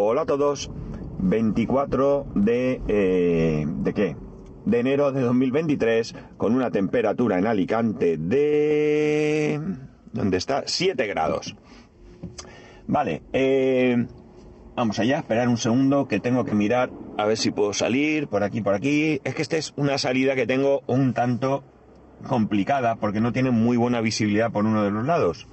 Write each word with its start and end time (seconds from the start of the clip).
Hola 0.00 0.22
a 0.22 0.26
todos. 0.26 0.70
24 1.18 2.26
de... 2.36 2.80
Eh, 2.86 3.66
¿De 3.66 3.92
qué? 3.92 4.16
De 4.64 4.78
enero 4.78 5.10
de 5.10 5.22
2023 5.22 6.14
con 6.36 6.54
una 6.54 6.70
temperatura 6.70 7.36
en 7.36 7.48
Alicante 7.48 8.16
de... 8.16 9.60
¿Dónde 10.12 10.36
está? 10.36 10.62
7 10.66 11.04
grados. 11.08 11.56
Vale. 12.86 13.22
Eh, 13.32 14.06
vamos 14.76 15.00
allá, 15.00 15.18
esperar 15.18 15.48
un 15.48 15.56
segundo 15.56 16.06
que 16.06 16.20
tengo 16.20 16.44
que 16.44 16.54
mirar 16.54 16.90
a 17.16 17.26
ver 17.26 17.36
si 17.36 17.50
puedo 17.50 17.72
salir 17.72 18.28
por 18.28 18.44
aquí, 18.44 18.60
por 18.60 18.74
aquí. 18.74 19.20
Es 19.24 19.34
que 19.34 19.42
esta 19.42 19.56
es 19.56 19.74
una 19.76 19.98
salida 19.98 20.36
que 20.36 20.46
tengo 20.46 20.82
un 20.86 21.12
tanto 21.12 21.64
complicada 22.28 22.94
porque 22.94 23.20
no 23.20 23.32
tiene 23.32 23.50
muy 23.50 23.76
buena 23.76 24.00
visibilidad 24.00 24.52
por 24.52 24.64
uno 24.64 24.84
de 24.84 24.92
los 24.92 25.04
lados. 25.04 25.48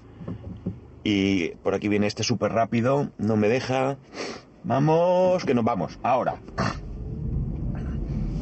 Y 1.06 1.50
por 1.62 1.76
aquí 1.76 1.88
viene 1.88 2.08
este 2.08 2.24
súper 2.24 2.52
rápido, 2.52 3.10
no 3.20 3.38
me 3.38 3.48
deja. 3.48 3.98
Vamos, 4.64 5.46
que 5.46 5.54
nos 5.54 5.64
vamos. 5.64 6.00
Ahora. 6.02 6.42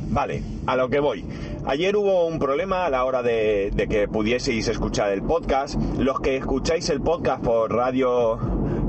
Vale, 0.09 0.41
a 0.66 0.77
lo 0.77 0.89
que 0.89 1.02
voy. 1.02 1.26
Ayer 1.66 1.98
hubo 1.98 2.26
un 2.26 2.39
problema 2.39 2.86
a 2.86 2.89
la 2.89 3.03
hora 3.03 3.22
de, 3.22 3.73
que 3.89 4.08
pudieseis 4.08 4.70
escuchar 4.70 5.12
el 5.12 5.23
podcast. 5.23 5.76
Los 5.98 6.22
que 6.22 6.38
escucháis 6.38 6.89
el 6.89 7.02
podcast 7.02 7.44
por 7.44 7.73
radio, 7.73 8.39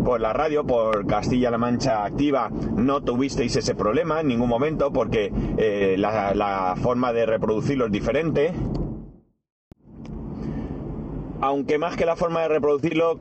por 0.05 0.21
la 0.21 0.33
radio, 0.33 0.65
por 0.65 1.05
Castilla-La 1.09 1.59
Mancha 1.59 2.05
Activa, 2.05 2.51
no 2.77 3.03
tuvisteis 3.03 3.57
ese 3.57 3.75
problema 3.75 4.21
en 4.21 4.29
ningún 4.29 4.49
momento 4.49 4.93
porque 4.93 5.33
eh, 5.59 5.97
la, 5.99 6.77
forma 6.81 7.13
de 7.13 7.27
reproducirlo 7.27 7.87
es 7.87 7.93
diferente. 7.93 8.53
Aunque 11.41 11.79
más 11.79 11.97
que 11.97 12.07
la 12.07 12.15
forma 12.15 12.43
de 12.43 12.49
reproducirlo, 12.49 13.19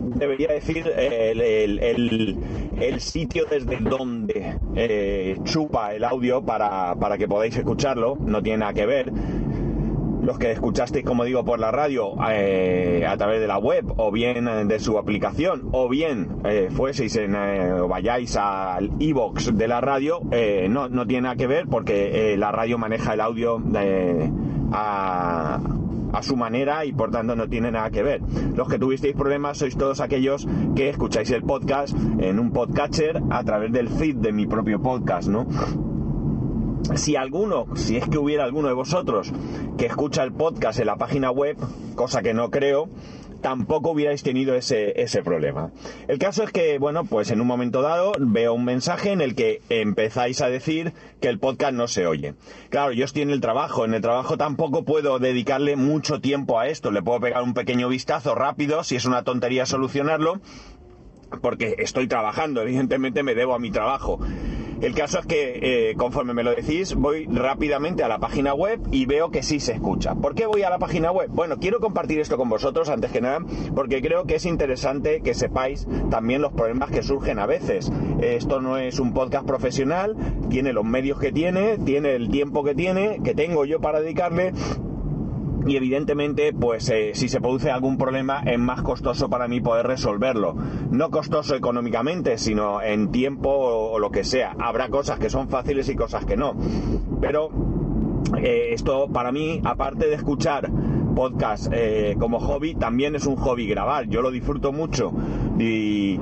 debería 0.00 0.48
decir 0.48 0.86
el, 0.96 2.38
sitio 3.00 3.44
desde 3.50 3.76
donde 3.76 4.58
eh, 4.74 5.36
chupa 5.44 5.94
el 5.94 6.04
audio 6.04 6.42
para, 6.42 6.96
que 7.18 7.28
podáis 7.28 7.56
escucharlo, 7.56 8.16
no 8.20 8.42
tiene 8.42 8.58
nada 8.58 8.72
que 8.72 8.86
ver. 8.86 9.12
Los 10.22 10.38
que 10.38 10.52
escuchasteis, 10.52 11.04
como 11.04 11.24
digo, 11.24 11.44
por 11.46 11.58
la 11.58 11.70
radio 11.70 12.12
eh, 12.28 13.06
a 13.08 13.16
través 13.16 13.40
de 13.40 13.46
la 13.46 13.56
web 13.56 13.94
o 13.96 14.12
bien 14.12 14.68
de 14.68 14.78
su 14.78 14.98
aplicación 14.98 15.70
o 15.72 15.88
bien 15.88 16.42
eh, 16.44 16.68
fueseis 16.70 17.16
en, 17.16 17.34
o 17.34 17.88
vayáis 17.88 18.36
al 18.36 18.90
iBox 18.98 19.56
de 19.56 19.66
la 19.66 19.80
radio, 19.80 20.20
no, 20.68 20.90
no 20.90 21.06
tiene 21.06 21.22
nada 21.22 21.36
que 21.36 21.46
ver 21.46 21.66
porque 21.68 22.36
la 22.36 22.52
radio 22.52 22.76
maneja 22.76 23.14
el 23.14 23.20
audio 23.22 23.62
a 24.72 25.79
a 26.12 26.22
su 26.22 26.36
manera 26.36 26.84
y 26.84 26.92
por 26.92 27.10
tanto 27.10 27.36
no 27.36 27.48
tiene 27.48 27.70
nada 27.70 27.90
que 27.90 28.02
ver. 28.02 28.22
Los 28.54 28.68
que 28.68 28.78
tuvisteis 28.78 29.14
problemas 29.14 29.58
sois 29.58 29.76
todos 29.76 30.00
aquellos 30.00 30.46
que 30.74 30.88
escucháis 30.88 31.30
el 31.30 31.42
podcast 31.42 31.96
en 32.18 32.38
un 32.38 32.52
podcatcher 32.52 33.22
a 33.30 33.44
través 33.44 33.72
del 33.72 33.88
feed 33.88 34.16
de 34.16 34.32
mi 34.32 34.46
propio 34.46 34.80
podcast, 34.80 35.28
¿no? 35.28 35.46
Si 36.94 37.14
alguno, 37.14 37.66
si 37.74 37.96
es 37.96 38.08
que 38.08 38.18
hubiera 38.18 38.44
alguno 38.44 38.68
de 38.68 38.74
vosotros 38.74 39.32
que 39.76 39.86
escucha 39.86 40.22
el 40.22 40.32
podcast 40.32 40.80
en 40.80 40.86
la 40.86 40.96
página 40.96 41.30
web, 41.30 41.56
cosa 41.94 42.22
que 42.22 42.34
no 42.34 42.50
creo, 42.50 42.88
tampoco 43.40 43.90
hubierais 43.90 44.22
tenido 44.22 44.54
ese, 44.54 45.00
ese 45.00 45.22
problema. 45.22 45.70
El 46.08 46.18
caso 46.18 46.42
es 46.42 46.52
que, 46.52 46.78
bueno, 46.78 47.04
pues 47.04 47.30
en 47.30 47.40
un 47.40 47.46
momento 47.46 47.82
dado 47.82 48.12
veo 48.18 48.54
un 48.54 48.64
mensaje 48.64 49.12
en 49.12 49.20
el 49.20 49.34
que 49.34 49.62
empezáis 49.68 50.40
a 50.40 50.48
decir 50.48 50.92
que 51.20 51.28
el 51.28 51.38
podcast 51.38 51.72
no 51.72 51.88
se 51.88 52.06
oye. 52.06 52.34
Claro, 52.68 52.92
yo 52.92 53.04
estoy 53.04 53.22
en 53.22 53.30
el 53.30 53.40
trabajo, 53.40 53.84
en 53.84 53.94
el 53.94 54.02
trabajo 54.02 54.36
tampoco 54.36 54.84
puedo 54.84 55.18
dedicarle 55.18 55.76
mucho 55.76 56.20
tiempo 56.20 56.58
a 56.58 56.68
esto, 56.68 56.90
le 56.90 57.02
puedo 57.02 57.20
pegar 57.20 57.42
un 57.42 57.54
pequeño 57.54 57.88
vistazo 57.88 58.34
rápido, 58.34 58.84
si 58.84 58.96
es 58.96 59.04
una 59.04 59.22
tontería 59.22 59.66
solucionarlo, 59.66 60.40
porque 61.40 61.76
estoy 61.78 62.08
trabajando, 62.08 62.62
evidentemente 62.62 63.22
me 63.22 63.34
debo 63.34 63.54
a 63.54 63.58
mi 63.58 63.70
trabajo. 63.70 64.18
El 64.80 64.94
caso 64.94 65.18
es 65.18 65.26
que, 65.26 65.90
eh, 65.90 65.94
conforme 65.96 66.32
me 66.32 66.42
lo 66.42 66.54
decís, 66.54 66.94
voy 66.94 67.26
rápidamente 67.26 68.02
a 68.02 68.08
la 68.08 68.18
página 68.18 68.54
web 68.54 68.80
y 68.90 69.04
veo 69.04 69.30
que 69.30 69.42
sí 69.42 69.60
se 69.60 69.72
escucha. 69.72 70.14
¿Por 70.14 70.34
qué 70.34 70.46
voy 70.46 70.62
a 70.62 70.70
la 70.70 70.78
página 70.78 71.12
web? 71.12 71.28
Bueno, 71.30 71.58
quiero 71.58 71.80
compartir 71.80 72.18
esto 72.18 72.38
con 72.38 72.48
vosotros 72.48 72.88
antes 72.88 73.10
que 73.10 73.20
nada, 73.20 73.40
porque 73.74 74.00
creo 74.00 74.24
que 74.24 74.36
es 74.36 74.46
interesante 74.46 75.20
que 75.20 75.34
sepáis 75.34 75.86
también 76.10 76.40
los 76.40 76.52
problemas 76.52 76.90
que 76.90 77.02
surgen 77.02 77.38
a 77.38 77.46
veces. 77.46 77.92
Esto 78.22 78.62
no 78.62 78.78
es 78.78 78.98
un 78.98 79.12
podcast 79.12 79.46
profesional, 79.46 80.16
tiene 80.48 80.72
los 80.72 80.84
medios 80.84 81.18
que 81.18 81.30
tiene, 81.30 81.76
tiene 81.78 82.14
el 82.14 82.30
tiempo 82.30 82.64
que 82.64 82.74
tiene, 82.74 83.20
que 83.22 83.34
tengo 83.34 83.66
yo 83.66 83.80
para 83.80 84.00
dedicarle 84.00 84.52
y 85.66 85.76
evidentemente 85.76 86.52
pues 86.52 86.88
eh, 86.88 87.10
si 87.14 87.28
se 87.28 87.40
produce 87.40 87.70
algún 87.70 87.98
problema 87.98 88.42
es 88.44 88.58
más 88.58 88.82
costoso 88.82 89.28
para 89.28 89.48
mí 89.48 89.60
poder 89.60 89.86
resolverlo. 89.86 90.54
No 90.90 91.10
costoso 91.10 91.54
económicamente 91.54 92.38
sino 92.38 92.82
en 92.82 93.10
tiempo 93.10 93.50
o, 93.50 93.98
lo 93.98 94.10
que 94.10 94.24
sea. 94.24 94.54
Habrá 94.58 94.88
cosas 94.88 95.18
que 95.18 95.30
son 95.30 95.48
fáciles 95.48 95.88
y 95.88 95.96
cosas 95.96 96.24
que 96.24 96.36
no. 96.36 96.54
Pero 97.20 97.50
eh, 98.38 98.72
esto 98.72 99.08
para 99.08 99.32
mí 99.32 99.60
aparte 99.64 100.06
de 100.06 100.14
escuchar 100.14 100.70
podcast 101.14 101.70
eh, 101.72 102.16
como 102.18 102.38
hobby 102.38 102.74
también 102.74 103.14
es 103.14 103.26
un 103.26 103.36
hobby 103.36 103.66
grabar. 103.66 104.08
Yo 104.08 104.22
lo 104.22 104.30
disfruto 104.30 104.72
mucho. 104.72 105.12
Y 105.58 106.18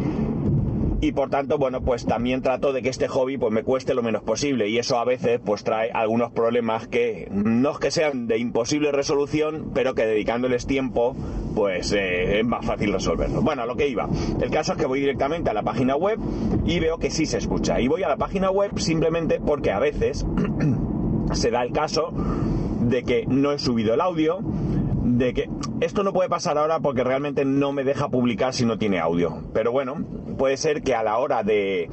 y 1.01 1.13
por 1.13 1.31
tanto, 1.31 1.59
bueno, 1.59 1.81
pues 1.81 2.07
también 2.07 2.43
trato 2.43 2.73
de 2.73 2.83
que 2.83 2.89
este 2.89 3.07
hobby 3.07 3.39
pues 3.39 3.53
me 3.53 3.63
cueste 3.63 3.95
lo 3.95 4.03
menos 4.03 4.23
posible 4.23 4.69
y 4.69 4.79
eso 4.79 4.99
a 4.99 5.05
veces 5.05 5.41
pues 5.45 5.63
trae 5.63 5.91
algunos 5.93 6.33
problemas 6.33 6.89
que 6.89 7.29
no 7.31 7.71
es 7.73 7.79
que 7.79 7.91
sean 7.91 8.27
de 8.27 8.39
imposible 8.39 8.91
resolución, 8.91 9.71
pero 9.75 9.95
que 9.95 10.07
dedicándoles 10.07 10.67
tiempo 10.67 11.15
pues 11.55 11.93
eh, 11.93 12.41
es 12.41 12.47
más 12.47 12.67
fácil 12.67 12.93
resolverlo. 12.93 13.43
Bueno, 13.43 13.63
a 13.63 13.67
lo 13.67 13.77
que 13.77 13.89
iba. 13.89 14.09
El 14.41 14.51
caso 14.51 14.73
es 14.73 14.79
que 14.79 14.87
voy 14.87 15.01
directamente 15.01 15.51
a 15.51 15.55
la 15.55 15.63
página 15.63 15.95
web 15.95 16.19
y 16.67 16.81
veo 16.81 16.99
que 16.99 17.11
sí 17.11 17.27
se 17.27 17.39
escucha. 17.39 17.81
Y 17.81 17.87
voy 17.87 18.03
a 18.03 18.09
la 18.09 18.17
página 18.17 18.51
web 18.51 18.79
simplemente 18.79 19.41
porque 19.41 19.71
a 19.71 19.79
veces 19.79 20.27
se 21.33 21.51
da 21.51 21.63
el 21.63 21.73
caso 21.73 22.13
de 22.81 23.03
que 23.05 23.25
no 23.27 23.53
he 23.53 23.59
subido 23.59 23.95
el 23.95 24.01
audio, 24.01 24.41
de 25.17 25.33
que 25.33 25.49
esto 25.81 26.03
no 26.03 26.13
puede 26.13 26.29
pasar 26.29 26.59
ahora 26.59 26.81
porque 26.81 27.03
realmente 27.03 27.45
no 27.45 27.73
me 27.73 27.85
deja 27.85 28.09
publicar 28.09 28.53
si 28.53 28.67
no 28.67 28.79
tiene 28.79 29.01
audio. 29.01 29.43
Pero 29.55 29.73
bueno, 29.73 30.05
puede 30.37 30.57
ser 30.57 30.83
que 30.83 30.95
a 30.95 31.03
la 31.03 31.19
hora 31.19 31.43
de, 31.43 31.89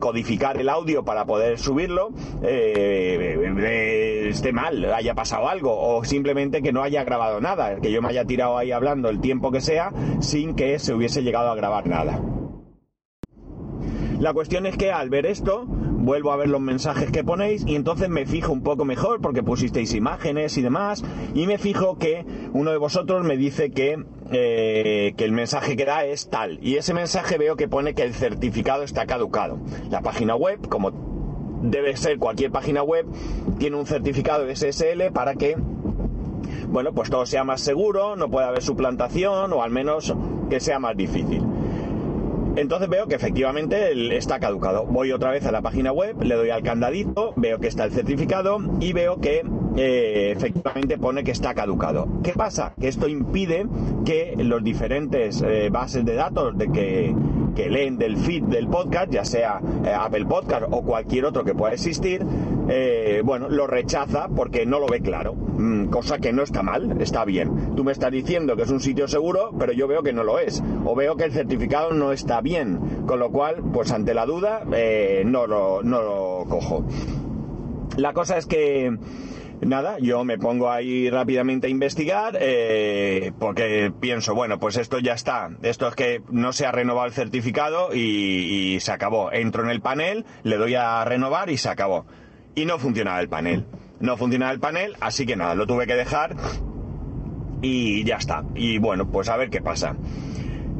codificar 0.00 0.58
el 0.58 0.68
audio 0.68 1.04
para 1.04 1.26
poder 1.26 1.58
subirlo 1.58 2.10
eh, 2.42 4.28
esté 4.28 4.52
mal, 4.52 4.92
haya 4.92 5.14
pasado 5.14 5.48
algo 5.48 5.76
o 5.78 6.04
simplemente 6.04 6.62
que 6.62 6.72
no 6.72 6.82
haya 6.82 7.04
grabado 7.04 7.40
nada, 7.40 7.76
que 7.80 7.92
yo 7.92 8.00
me 8.00 8.08
haya 8.08 8.24
tirado 8.24 8.56
ahí 8.56 8.72
hablando 8.72 9.08
el 9.08 9.20
tiempo 9.20 9.50
que 9.50 9.60
sea 9.60 9.92
sin 10.20 10.54
que 10.54 10.78
se 10.78 10.94
hubiese 10.94 11.22
llegado 11.22 11.50
a 11.50 11.54
grabar 11.54 11.86
nada. 11.86 12.20
La 14.18 14.32
cuestión 14.32 14.66
es 14.66 14.76
que 14.76 14.92
al 14.92 15.10
ver 15.10 15.26
esto, 15.26 15.66
vuelvo 16.02 16.32
a 16.32 16.36
ver 16.36 16.48
los 16.48 16.60
mensajes 16.60 17.12
que 17.12 17.22
ponéis 17.22 17.64
y 17.64 17.76
entonces 17.76 18.08
me 18.08 18.26
fijo 18.26 18.52
un 18.52 18.62
poco 18.62 18.84
mejor 18.84 19.20
porque 19.20 19.44
pusisteis 19.44 19.94
imágenes 19.94 20.58
y 20.58 20.62
demás 20.62 21.04
y 21.32 21.46
me 21.46 21.58
fijo 21.58 21.96
que 21.96 22.26
uno 22.52 22.72
de 22.72 22.76
vosotros 22.76 23.24
me 23.24 23.36
dice 23.36 23.70
que, 23.70 24.04
eh, 24.32 25.14
que 25.16 25.24
el 25.24 25.30
mensaje 25.30 25.76
que 25.76 25.84
da 25.84 26.04
es 26.04 26.28
tal 26.28 26.58
y 26.60 26.74
ese 26.76 26.92
mensaje 26.92 27.38
veo 27.38 27.54
que 27.56 27.68
pone 27.68 27.94
que 27.94 28.02
el 28.02 28.14
certificado 28.14 28.82
está 28.82 29.06
caducado. 29.06 29.60
La 29.90 30.00
página 30.00 30.34
web, 30.34 30.68
como 30.68 30.90
debe 31.62 31.96
ser 31.96 32.18
cualquier 32.18 32.50
página 32.50 32.82
web, 32.82 33.06
tiene 33.58 33.76
un 33.76 33.86
certificado 33.86 34.44
SSL 34.52 35.12
para 35.12 35.36
que 35.36 35.56
bueno, 36.66 36.92
pues 36.92 37.10
todo 37.10 37.26
sea 37.26 37.44
más 37.44 37.60
seguro, 37.60 38.16
no 38.16 38.28
pueda 38.28 38.48
haber 38.48 38.62
suplantación 38.62 39.52
o 39.52 39.62
al 39.62 39.70
menos 39.70 40.14
que 40.50 40.58
sea 40.58 40.80
más 40.80 40.96
difícil. 40.96 41.51
Entonces 42.56 42.88
veo 42.88 43.06
que 43.06 43.14
efectivamente 43.14 44.16
está 44.16 44.38
caducado. 44.38 44.84
Voy 44.84 45.10
otra 45.12 45.30
vez 45.30 45.46
a 45.46 45.52
la 45.52 45.62
página 45.62 45.90
web, 45.90 46.22
le 46.22 46.34
doy 46.34 46.50
al 46.50 46.62
candadito, 46.62 47.32
veo 47.36 47.58
que 47.58 47.68
está 47.68 47.84
el 47.84 47.92
certificado 47.92 48.58
y 48.80 48.92
veo 48.92 49.20
que 49.20 49.42
eh, 49.76 50.32
efectivamente 50.36 50.98
pone 50.98 51.24
que 51.24 51.30
está 51.30 51.54
caducado. 51.54 52.06
¿Qué 52.22 52.32
pasa? 52.32 52.74
Que 52.78 52.88
esto 52.88 53.08
impide 53.08 53.66
que 54.04 54.34
los 54.38 54.62
diferentes 54.62 55.42
eh, 55.42 55.70
bases 55.70 56.04
de 56.04 56.14
datos 56.14 56.56
de 56.56 56.70
que 56.70 57.14
que 57.54 57.68
leen 57.68 57.98
del 57.98 58.16
feed 58.16 58.44
del 58.44 58.66
podcast, 58.66 59.12
ya 59.12 59.26
sea 59.26 59.60
eh, 59.84 59.92
Apple 59.92 60.24
Podcast 60.24 60.64
o 60.70 60.82
cualquier 60.82 61.26
otro 61.26 61.44
que 61.44 61.54
pueda 61.54 61.74
existir, 61.74 62.24
bueno, 63.24 63.50
lo 63.50 63.66
rechaza 63.66 64.28
porque 64.34 64.64
no 64.64 64.78
lo 64.78 64.86
ve 64.86 65.02
claro, 65.02 65.34
mm, 65.34 65.88
cosa 65.88 66.18
que 66.18 66.32
no 66.32 66.42
está 66.42 66.62
mal, 66.62 66.96
está 67.02 67.26
bien. 67.26 67.74
Tú 67.76 67.84
me 67.84 67.92
estás 67.92 68.10
diciendo 68.10 68.56
que 68.56 68.62
es 68.62 68.70
un 68.70 68.80
sitio 68.80 69.06
seguro, 69.06 69.50
pero 69.58 69.72
yo 69.72 69.86
veo 69.86 70.02
que 70.02 70.14
no 70.14 70.24
lo 70.24 70.38
es, 70.38 70.62
o 70.86 70.94
veo 70.94 71.16
que 71.16 71.24
el 71.24 71.32
certificado 71.32 71.92
no 71.92 72.12
está 72.12 72.40
bien, 72.40 73.04
con 73.06 73.18
lo 73.18 73.30
cual, 73.30 73.62
pues 73.70 73.92
ante 73.92 74.14
la 74.14 74.24
duda, 74.24 74.64
no, 75.26 75.46
lo, 75.46 75.82
no 75.82 76.02
lo 76.02 76.46
cojo. 76.48 76.86
La 77.98 78.14
cosa 78.14 78.38
es 78.38 78.46
que 78.46 78.96
nada, 79.68 79.98
yo 80.00 80.24
me 80.24 80.38
pongo 80.38 80.70
ahí 80.70 81.08
rápidamente 81.10 81.66
a 81.66 81.70
investigar 81.70 82.36
eh, 82.40 83.32
porque 83.38 83.92
pienso, 84.00 84.34
bueno, 84.34 84.58
pues 84.58 84.76
esto 84.76 84.98
ya 84.98 85.14
está. 85.14 85.50
Esto 85.62 85.88
es 85.88 85.94
que 85.94 86.22
no 86.30 86.52
se 86.52 86.66
ha 86.66 86.72
renovado 86.72 87.06
el 87.06 87.12
certificado 87.12 87.94
y, 87.94 88.78
se 88.80 88.92
acabó. 88.92 89.32
Entro 89.32 89.62
en 89.64 89.70
el 89.70 89.80
panel, 89.80 90.24
le 90.42 90.56
doy 90.56 90.74
a 90.74 91.04
renovar 91.04 91.50
y 91.50 91.56
se 91.56 91.68
acabó. 91.68 92.06
Y 92.54 92.64
no 92.64 92.78
funcionaba 92.78 93.20
el 93.20 93.28
panel. 93.28 93.66
No 94.00 94.16
funcionaba 94.16 94.52
el 94.52 94.60
panel, 94.60 94.96
así 95.00 95.26
que 95.26 95.36
nada, 95.36 95.54
lo 95.54 95.66
tuve 95.66 95.86
que 95.86 95.94
dejar 95.94 96.34
y 97.62 98.02
ya 98.04 98.16
está. 98.16 98.44
Y 98.54 98.78
bueno, 98.78 99.08
pues 99.10 99.28
a 99.28 99.36
ver 99.36 99.48
qué 99.48 99.62
pasa. 99.62 99.96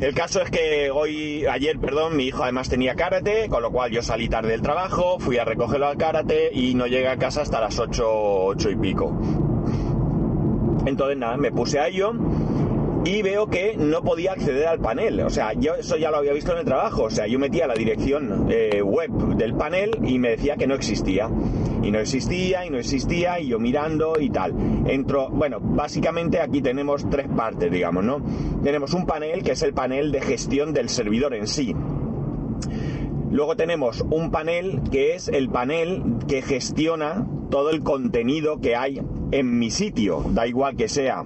El 0.02 0.14
caso 0.14 0.42
es 0.42 0.50
que 0.50 0.90
hoy, 0.90 1.46
ayer, 1.46 1.78
perdón, 1.78 2.16
mi 2.16 2.24
hijo 2.24 2.42
además 2.42 2.68
tenía 2.68 2.96
karate, 2.96 3.48
con 3.48 3.62
lo 3.62 3.70
cual 3.70 3.92
yo 3.92 4.02
salí 4.02 4.28
tarde 4.28 4.50
del 4.50 4.60
trabajo, 4.60 5.20
fui 5.20 5.38
a 5.38 5.44
recogerlo 5.44 5.86
al 5.86 5.96
karate 5.96 6.50
y 6.52 6.74
no 6.74 6.88
llegué 6.88 7.06
a 7.06 7.16
casa 7.18 7.42
hasta 7.42 7.60
las 7.60 7.78
8, 7.78 8.02
8 8.04 8.70
y 8.70 8.76
pico. 8.76 9.16
Entonces 10.86 11.16
nada, 11.16 11.36
me 11.36 11.52
puse 11.52 11.78
a 11.78 11.86
ello 11.86 12.14
y 13.04 13.22
veo 13.22 13.48
que 13.48 13.76
no 13.76 14.02
podía 14.02 14.32
acceder 14.32 14.66
al 14.66 14.78
panel. 14.78 15.20
O 15.20 15.30
sea, 15.30 15.52
yo 15.54 15.74
eso 15.74 15.96
ya 15.96 16.10
lo 16.10 16.18
había 16.18 16.32
visto 16.32 16.52
en 16.52 16.58
el 16.58 16.64
trabajo. 16.64 17.04
O 17.04 17.10
sea, 17.10 17.26
yo 17.26 17.38
metía 17.38 17.66
la 17.66 17.74
dirección 17.74 18.46
eh, 18.50 18.80
web 18.82 19.10
del 19.36 19.54
panel 19.54 19.90
y 20.04 20.18
me 20.18 20.30
decía 20.30 20.56
que 20.56 20.66
no 20.66 20.74
existía. 20.74 21.28
Y 21.82 21.90
no 21.90 21.98
existía, 21.98 22.64
y 22.64 22.70
no 22.70 22.78
existía, 22.78 23.40
y 23.40 23.48
yo 23.48 23.58
mirando 23.58 24.14
y 24.20 24.30
tal. 24.30 24.54
Entro, 24.86 25.28
bueno, 25.30 25.58
básicamente 25.60 26.40
aquí 26.40 26.62
tenemos 26.62 27.08
tres 27.10 27.26
partes, 27.28 27.70
digamos, 27.72 28.04
¿no? 28.04 28.22
Tenemos 28.62 28.94
un 28.94 29.04
panel 29.04 29.42
que 29.42 29.52
es 29.52 29.62
el 29.62 29.74
panel 29.74 30.12
de 30.12 30.20
gestión 30.20 30.72
del 30.72 30.88
servidor 30.88 31.34
en 31.34 31.48
sí. 31.48 31.74
Luego 33.32 33.56
tenemos 33.56 34.04
un 34.10 34.30
panel 34.30 34.80
que 34.92 35.14
es 35.14 35.28
el 35.28 35.48
panel 35.48 36.02
que 36.28 36.42
gestiona 36.42 37.26
todo 37.50 37.70
el 37.70 37.82
contenido 37.82 38.60
que 38.60 38.76
hay 38.76 39.00
en 39.32 39.58
mi 39.58 39.70
sitio. 39.70 40.22
Da 40.28 40.46
igual 40.46 40.76
que 40.76 40.88
sea 40.88 41.24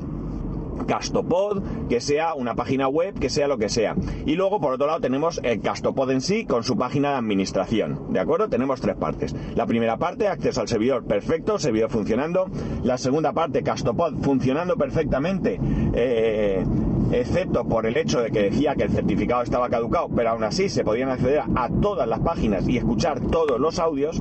Castopod, 0.86 1.62
que 1.88 2.00
sea 2.00 2.34
una 2.34 2.54
página 2.54 2.88
web, 2.88 3.18
que 3.18 3.30
sea 3.30 3.48
lo 3.48 3.58
que 3.58 3.68
sea. 3.68 3.94
Y 4.24 4.34
luego, 4.34 4.60
por 4.60 4.72
otro 4.72 4.86
lado, 4.86 5.00
tenemos 5.00 5.40
el 5.42 5.60
Castopod 5.60 6.10
en 6.10 6.20
sí 6.20 6.44
con 6.44 6.64
su 6.64 6.76
página 6.76 7.10
de 7.10 7.16
administración. 7.16 8.12
¿De 8.12 8.20
acuerdo? 8.20 8.48
Tenemos 8.48 8.80
tres 8.80 8.96
partes. 8.96 9.34
La 9.54 9.66
primera 9.66 9.96
parte, 9.96 10.28
acceso 10.28 10.60
al 10.60 10.68
servidor 10.68 11.04
perfecto, 11.04 11.58
servidor 11.58 11.90
funcionando. 11.90 12.46
La 12.82 12.98
segunda 12.98 13.32
parte, 13.32 13.62
Castopod 13.62 14.14
funcionando 14.22 14.76
perfectamente. 14.76 15.58
Eh, 15.94 16.64
excepto 17.12 17.64
por 17.64 17.86
el 17.86 17.96
hecho 17.96 18.20
de 18.20 18.30
que 18.30 18.42
decía 18.42 18.74
que 18.74 18.84
el 18.84 18.90
certificado 18.90 19.42
estaba 19.42 19.68
caducado, 19.68 20.08
pero 20.14 20.30
aún 20.30 20.44
así 20.44 20.68
se 20.68 20.84
podían 20.84 21.08
acceder 21.08 21.42
a 21.54 21.68
todas 21.80 22.08
las 22.08 22.20
páginas 22.20 22.68
y 22.68 22.78
escuchar 22.78 23.20
todos 23.20 23.60
los 23.60 23.78
audios, 23.78 24.20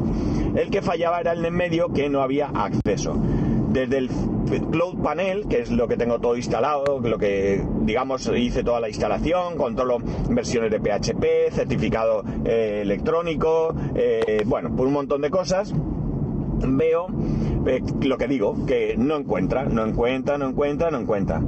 el 0.56 0.70
que 0.70 0.82
fallaba 0.82 1.20
era 1.20 1.34
el 1.34 1.44
en 1.44 1.54
medio 1.54 1.92
que 1.94 2.10
no 2.10 2.22
había 2.22 2.48
acceso 2.48 3.16
desde 3.76 3.98
el 3.98 4.10
Cloud 4.72 5.04
Panel, 5.04 5.48
que 5.50 5.60
es 5.60 5.70
lo 5.70 5.88
que 5.88 5.98
tengo 5.98 6.20
todo 6.20 6.38
instalado, 6.38 7.00
lo 7.02 7.18
que 7.18 7.62
digamos 7.82 8.32
hice 8.36 8.64
toda 8.64 8.80
la 8.80 8.88
instalación, 8.88 9.58
controlo 9.58 9.98
versiones 10.30 10.72
de 10.72 10.80
PHP, 10.80 11.52
certificado 11.52 12.24
eh, 12.46 12.80
electrónico, 12.82 13.76
eh, 13.94 14.44
bueno, 14.46 14.74
por 14.74 14.88
un 14.88 14.94
montón 14.94 15.22
de 15.22 15.30
cosas, 15.30 15.74
veo 16.66 17.08
eh, 17.68 17.82
lo 18.02 18.18
que 18.18 18.28
digo, 18.28 18.66
que 18.66 18.96
no 18.98 19.18
encuentra, 19.18 19.66
no 19.66 19.86
encuentra, 19.86 20.38
no 20.38 20.48
encuentra, 20.48 20.90
no 20.90 21.00
encuentra. 21.00 21.42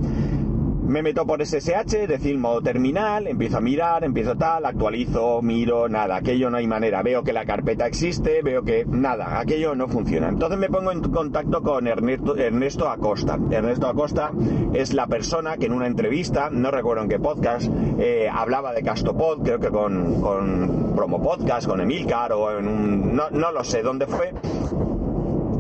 Me 0.88 1.04
meto 1.04 1.26
por 1.26 1.46
SSH, 1.46 2.08
decir, 2.08 2.38
modo 2.38 2.62
terminal, 2.62 3.28
empiezo 3.28 3.58
a 3.58 3.62
mirar, 3.62 4.06
empiezo 4.06 4.38
tal, 4.38 4.66
actualizo, 4.66 5.42
miro, 5.42 5.90
nada, 5.90 6.16
aquello 6.16 6.50
no 6.50 6.56
hay 6.56 6.66
manera. 6.66 7.04
Veo 7.04 7.24
que 7.24 7.34
la 7.34 7.46
carpeta 7.46 7.86
existe, 7.86 8.42
veo 8.42 8.64
que 8.64 8.86
nada, 8.86 9.38
aquello 9.38 9.76
no 9.76 9.90
funciona. 9.90 10.30
Entonces 10.30 10.58
me 10.58 10.70
pongo 10.70 10.94
en 10.94 11.02
contacto 11.02 11.62
con 11.62 11.88
Ernesto, 11.88 12.90
Acosta. 12.90 13.38
Ernesto 13.52 13.88
Acosta 13.88 14.32
es 14.74 14.94
la 14.94 15.08
persona 15.08 15.58
que 15.58 15.66
en 15.66 15.74
una 15.74 15.88
entrevista, 15.88 16.50
no 16.50 16.72
recuerdo 16.72 17.04
en 17.04 17.10
qué 17.10 17.20
podcast, 17.20 17.70
eh, 18.00 18.30
hablaba 18.32 18.72
de 18.72 18.82
Castopod, 18.82 19.44
creo 19.44 19.60
que 19.60 19.70
con, 19.70 20.22
con 20.22 20.94
Promo 20.96 21.22
Podcast, 21.22 21.68
con 21.68 21.82
Emilcar 21.82 22.32
o 22.32 22.58
en 22.58 22.66
un... 22.66 23.14
No, 23.14 23.30
no 23.30 23.52
lo 23.52 23.66
sé 23.66 23.82
dónde 23.82 24.08
fue, 24.08 24.32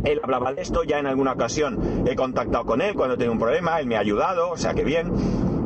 él 0.07 0.19
hablaba 0.23 0.53
de 0.53 0.61
esto, 0.61 0.83
ya 0.83 0.99
en 0.99 1.07
alguna 1.07 1.33
ocasión 1.33 2.05
he 2.07 2.15
contactado 2.15 2.65
con 2.65 2.81
él 2.81 2.95
cuando 2.95 3.17
tengo 3.17 3.33
un 3.33 3.39
problema, 3.39 3.79
él 3.79 3.87
me 3.87 3.97
ha 3.97 3.99
ayudado, 3.99 4.51
o 4.51 4.57
sea 4.57 4.73
que 4.73 4.83
bien. 4.83 5.11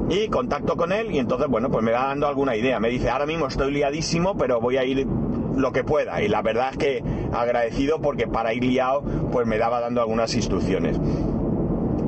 Y 0.09 0.27
contacto 0.27 0.75
con 0.75 0.91
él 0.91 1.11
y 1.11 1.19
entonces, 1.19 1.47
bueno, 1.47 1.69
pues 1.69 1.83
me 1.85 1.91
va 1.91 2.07
dando 2.07 2.27
alguna 2.27 2.55
idea. 2.57 2.81
Me 2.81 2.89
dice, 2.89 3.09
ahora 3.09 3.25
mismo 3.25 3.47
estoy 3.47 3.71
liadísimo, 3.71 4.35
pero 4.35 4.59
voy 4.59 4.75
a 4.75 4.83
ir 4.83 5.07
lo 5.55 5.71
que 5.71 5.85
pueda. 5.85 6.21
Y 6.21 6.27
la 6.27 6.41
verdad 6.41 6.71
es 6.71 6.77
que 6.77 7.03
agradecido 7.31 8.01
porque 8.01 8.27
para 8.27 8.53
ir 8.53 8.65
liado, 8.65 9.03
pues 9.31 9.47
me 9.47 9.57
daba 9.57 9.79
dando 9.79 10.01
algunas 10.01 10.35
instrucciones 10.35 10.99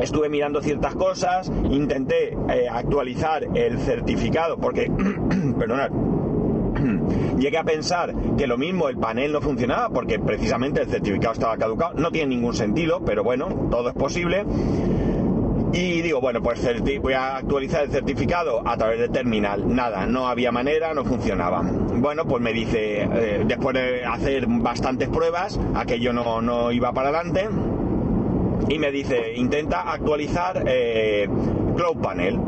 estuve 0.02 0.28
mirando 0.28 0.62
ciertas 0.62 0.96
cosas, 0.96 1.52
intenté 1.70 2.36
eh, 2.50 2.68
actualizar 2.70 3.46
el 3.56 3.80
certificado 3.80 4.58
porque, 4.58 4.92
perdonad, 5.60 5.92
llegué 7.38 7.58
a 7.58 7.64
pensar 7.64 8.14
que 8.38 8.48
lo 8.48 8.58
mismo 8.58 8.90
el 8.90 8.98
panel 8.98 9.32
no 9.32 9.42
funcionaba 9.42 9.90
porque 9.90 10.20
precisamente 10.20 10.82
el 10.82 10.90
certificado 10.90 11.34
estaba 11.34 11.58
caducado. 11.58 11.94
No 11.96 12.12
tiene 12.12 12.36
ningún 12.36 12.54
sentido, 12.54 13.02
pero 13.06 13.24
bueno, 13.24 13.68
todo 13.70 13.90
es 13.90 13.96
posible. 13.96 14.46
Y 15.74 16.04
digo, 16.04 16.22
bueno, 16.22 16.40
pues 16.42 16.62
voy 17.02 17.14
a 17.14 17.38
actualizar 17.38 17.84
el 17.84 17.90
certificado 17.90 18.62
a 18.64 18.78
través 18.78 19.00
de 19.00 19.10
terminal. 19.10 19.74
Nada, 19.74 20.06
no 20.06 20.28
había 20.28 20.52
manera, 20.52 20.94
no 20.94 21.04
funcionaba. 21.04 21.62
Bueno, 21.64 22.26
pues 22.26 22.44
me 22.44 22.54
dice, 22.54 23.02
eh, 23.02 23.44
después 23.46 23.74
de 23.74 24.06
hacer 24.06 24.46
bastantes 24.48 25.10
pruebas, 25.10 25.60
aquello 25.74 26.14
no, 26.14 26.44
no 26.44 26.72
iba 26.72 26.94
para 26.94 27.10
adelante. 27.10 27.50
Y 28.70 28.78
me 28.78 28.92
dice, 28.92 29.34
intenta 29.36 29.92
actualizar 29.92 30.64
eh, 30.68 31.28
Cloud 31.76 31.98
Panel. 31.98 32.40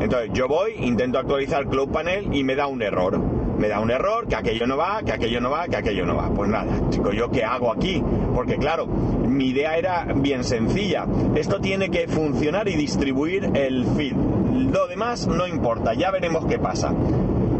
Entonces 0.00 0.30
yo 0.32 0.48
voy, 0.48 0.72
intento 0.80 1.20
actualizar 1.20 1.68
Cloud 1.68 1.90
Panel 1.90 2.34
y 2.34 2.42
me 2.42 2.56
da 2.56 2.66
un 2.66 2.82
error 2.82 3.20
me 3.62 3.68
da 3.68 3.78
un 3.78 3.92
error, 3.92 4.26
que 4.26 4.34
aquello 4.34 4.66
no 4.66 4.76
va, 4.76 5.02
que 5.04 5.12
aquello 5.12 5.40
no 5.40 5.48
va, 5.48 5.68
que 5.68 5.76
aquello 5.76 6.04
no 6.04 6.16
va. 6.16 6.28
Pues 6.30 6.50
nada, 6.50 6.66
chicos, 6.90 7.14
¿yo 7.14 7.30
qué 7.30 7.44
hago 7.44 7.70
aquí? 7.70 8.02
Porque 8.34 8.56
claro, 8.56 8.86
mi 8.86 9.50
idea 9.50 9.76
era 9.76 10.04
bien 10.16 10.42
sencilla. 10.42 11.06
Esto 11.36 11.60
tiene 11.60 11.88
que 11.88 12.08
funcionar 12.08 12.66
y 12.66 12.74
distribuir 12.74 13.52
el 13.54 13.86
feed. 13.96 14.16
Lo 14.16 14.88
demás 14.88 15.28
no 15.28 15.46
importa, 15.46 15.94
ya 15.94 16.10
veremos 16.10 16.44
qué 16.46 16.58
pasa. 16.58 16.92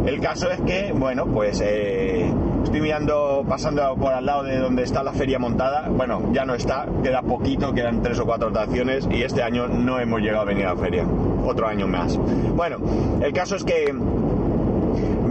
El 0.04 0.19
caso 0.19 0.50
es 0.50 0.60
que, 0.62 0.93
bueno, 0.93 1.26
pues 1.26 1.62
eh, 1.64 2.28
estoy 2.64 2.81
mirando, 2.81 3.44
pasando 3.48 3.94
por 3.94 4.12
al 4.12 4.26
lado 4.26 4.43
de 4.43 4.58
donde 4.58 4.82
está 4.82 5.05
la 5.05 5.12
feria 5.12 5.38
montada. 5.38 5.88
Bueno, 5.88 6.32
ya 6.32 6.44
no 6.44 6.56
está, 6.56 6.88
queda 7.05 7.22
poquito, 7.22 7.72
quedan 7.72 8.02
tres 8.02 8.19
o 8.19 8.26
cuatro 8.26 8.48
estaciones 8.48 9.06
y 9.08 9.22
este 9.22 9.44
año 9.44 9.69
no 9.69 10.00
hemos 10.00 10.20
llegado 10.20 10.43
a 10.43 10.46
venir 10.46 10.66
a 10.66 10.75
la 10.75 10.81
feria. 10.81 11.06
Otro 11.44 11.69
año 11.69 11.87
más. 11.87 12.16
Bueno, 12.16 12.78
el 13.22 13.32
caso 13.32 13.55
es 13.55 13.62
que 13.62 13.94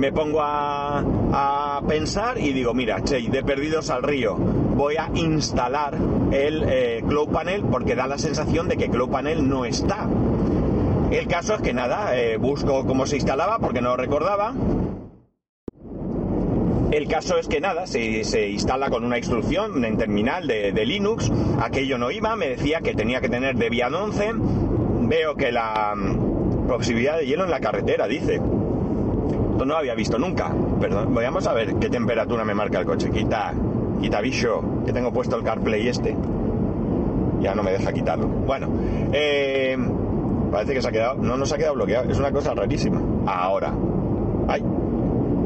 me 0.01 0.12
pongo 0.12 0.39
a, 0.42 1.80
pensar 1.88 2.39
y 2.39 2.53
digo, 2.53 2.74
mira, 2.74 3.03
che, 3.03 3.21
de 3.21 3.44
perdidos 3.44 3.92
al 3.92 4.01
río, 4.01 4.36
voy 4.36 4.95
a 4.98 5.09
instalar 5.13 5.95
el 6.31 6.63
eh, 6.67 7.03
Cloud 7.08 7.29
Panel 7.29 7.63
porque 7.70 7.96
da 7.96 8.08
la 8.08 8.17
sensación 8.17 8.67
de 8.67 8.77
que 8.77 8.89
Cloud 8.89 9.12
Panel 9.12 9.48
no 9.48 9.63
está. 9.63 10.08
El 11.12 11.27
caso 11.27 11.53
es 11.53 11.62
que 11.62 11.74
nada, 11.74 12.17
eh, 12.17 12.38
busco 12.38 12.86
cómo 12.88 13.05
se 13.05 13.17
instalaba 13.17 13.60
porque 13.60 13.81
no 13.81 13.89
lo 13.89 13.98
recordaba. 13.98 14.55
El 16.91 17.08
caso 17.08 17.38
es 17.38 17.48
que 17.48 17.62
nada, 17.62 17.86
se, 17.86 18.50
instala 18.50 18.89
con 18.89 19.05
una 19.05 19.20
instrucción 19.20 19.86
en 19.86 19.98
terminal 19.98 20.48
de, 20.48 20.72
de, 20.72 20.86
Linux. 20.86 21.31
Aquello 21.62 22.00
no 22.00 22.10
iba, 22.10 22.36
me 22.36 22.50
decía 22.50 22.81
que 22.81 22.96
tenía 22.96 23.22
que 23.22 23.29
tener 23.29 23.55
Debian 23.55 23.93
11. 23.93 24.31
Veo 25.03 25.36
que 25.36 25.51
la 25.51 25.93
mm, 25.96 26.67
posibilidad 26.67 27.17
de 27.17 27.27
hielo 27.27 27.43
en 27.43 27.51
la 27.51 27.60
carretera, 27.60 28.08
dice 28.08 28.41
no 29.65 29.74
lo 29.74 29.80
había 29.80 29.96
visto 29.96 30.18
nunca. 30.18 30.51
Perdón, 30.80 31.13
vamos 31.13 31.48
a 31.48 31.53
ver 31.53 31.75
qué 31.75 31.89
temperatura 31.89 32.44
me 32.44 32.53
marca 32.53 32.80
el 32.80 32.86
coche. 32.86 33.10
Quita, 33.10 33.53
quita 34.00 34.22
bicho, 34.22 34.62
que 34.86 34.94
tengo 34.94 35.12
puesto 35.12 35.36
el 35.36 35.44
CarPlay 35.44 35.88
este. 35.88 36.15
Ya 37.39 37.56
no 37.56 37.63
me 37.63 37.72
deja 37.72 37.91
quitarlo. 37.91 38.27
Bueno, 38.27 38.70
eh, 39.12 39.77
parece 40.51 40.74
que 40.74 40.82
se 40.82 40.88
ha 40.88 40.91
quedado, 40.91 41.15
no 41.15 41.38
nos 41.38 41.51
ha 41.51 41.58
quedado 41.58 41.75
bloqueado. 41.75 42.10
Es 42.10 42.20
una 42.20 42.32
cosa 42.32 42.53
rarísima. 42.53 43.01
Ahora. 43.25 43.74
Ay. 44.48 44.63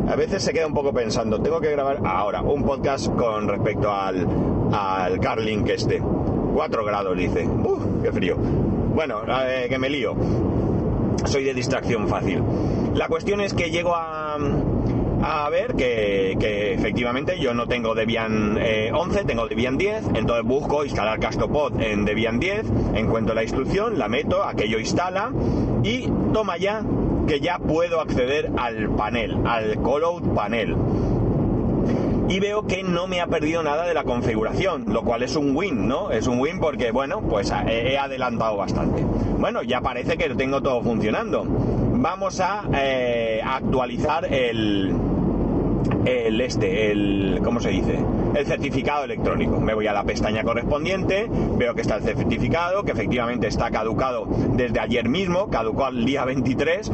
A 0.08 0.16
veces 0.16 0.44
se 0.44 0.54
queda 0.54 0.68
un 0.68 0.74
poco 0.74 0.94
pensando, 0.94 1.42
tengo 1.42 1.60
que 1.60 1.72
grabar 1.72 1.98
ahora 2.06 2.44
un 2.44 2.64
podcast 2.64 3.08
con 3.16 3.48
respecto 3.48 3.92
al, 3.92 4.28
al 4.72 5.20
Carlink 5.20 5.68
este. 5.70 6.00
4 6.54 6.86
grados, 6.86 7.18
dice. 7.18 7.48
Uf, 7.48 7.84
qué 8.04 8.12
frío. 8.12 8.38
Bueno, 8.38 9.22
eh, 9.28 9.66
que 9.68 9.80
me 9.80 9.90
lío 9.90 10.16
soy 11.26 11.44
de 11.44 11.54
distracción 11.54 12.08
fácil. 12.08 12.42
La 12.96 13.10
cuestión 13.10 13.42
es 13.42 13.54
que 13.54 13.72
llego 13.72 13.94
a, 13.94 14.38
ver 15.52 15.76
que, 15.76 16.74
efectivamente 16.74 17.38
yo 17.40 17.54
no 17.54 17.68
tengo 17.68 17.94
Debian 17.94 18.58
11, 18.94 19.20
eh, 19.20 19.24
tengo 19.28 19.48
Debian 19.48 19.78
10, 19.78 20.12
entonces 20.16 20.46
busco 20.46 20.86
instalar 20.86 21.20
Castopod 21.20 21.82
en 21.82 22.06
Debian 22.06 22.40
10, 22.40 22.66
encuentro 22.96 23.36
la 23.36 23.44
instrucción, 23.44 24.00
la 24.00 24.08
meto, 24.08 24.44
aquello 24.44 24.80
instala 24.80 25.34
y 25.84 26.10
toma 26.34 26.58
ya 26.58 26.84
que 27.28 27.42
ya 27.42 27.60
puedo 27.60 28.00
acceder 28.00 28.52
al 28.58 28.90
panel, 28.92 29.46
al 29.46 29.76
callout 29.84 30.34
panel 30.34 30.76
y 32.30 32.40
veo 32.40 32.66
que 32.66 32.82
no 32.82 33.08
me 33.08 33.22
ha 33.22 33.28
perdido 33.28 33.62
nada 33.62 33.86
de 33.86 33.94
la 33.94 34.04
configuración, 34.04 34.86
lo 34.88 35.04
cual 35.04 35.22
es 35.22 35.36
un 35.36 35.56
win, 35.56 35.88
¿no? 35.88 36.12
Es 36.12 36.28
un 36.28 36.40
win 36.40 36.60
porque, 36.60 36.92
bueno, 36.92 37.22
pues 37.22 37.52
he 37.68 37.98
adelantado 37.98 38.58
bastante. 38.58 39.06
Bueno, 39.38 39.62
ya 39.62 39.82
parece 39.82 40.18
que 40.18 40.30
tengo 40.30 40.62
todo 40.62 40.82
funcionando. 40.82 41.46
Vamos 41.98 42.40
a 42.40 42.64
eh, 42.76 43.42
actualizar 43.44 44.26
el, 44.26 44.92
este, 46.06 46.92
el, 46.92 47.40
¿cómo 47.44 47.60
se 47.60 47.70
dice? 47.70 47.98
El 48.36 48.46
certificado 48.46 49.06
electrónico. 49.06 49.60
Me 49.60 49.74
voy 49.74 49.88
a 49.88 49.94
la 49.94 50.04
pestaña 50.04 50.44
correspondiente, 50.44 51.30
veo 51.58 51.74
que 51.74 51.82
está 51.82 51.96
el 51.96 52.04
certificado, 52.04 52.84
que 52.84 52.92
efectivamente 52.92 53.48
está 53.48 53.72
caducado 53.72 54.28
desde 54.54 54.80
ayer 54.80 55.08
mismo, 55.08 55.50
caducó 55.50 55.88
el 55.88 56.06
día 56.06 56.26
23 56.26 56.92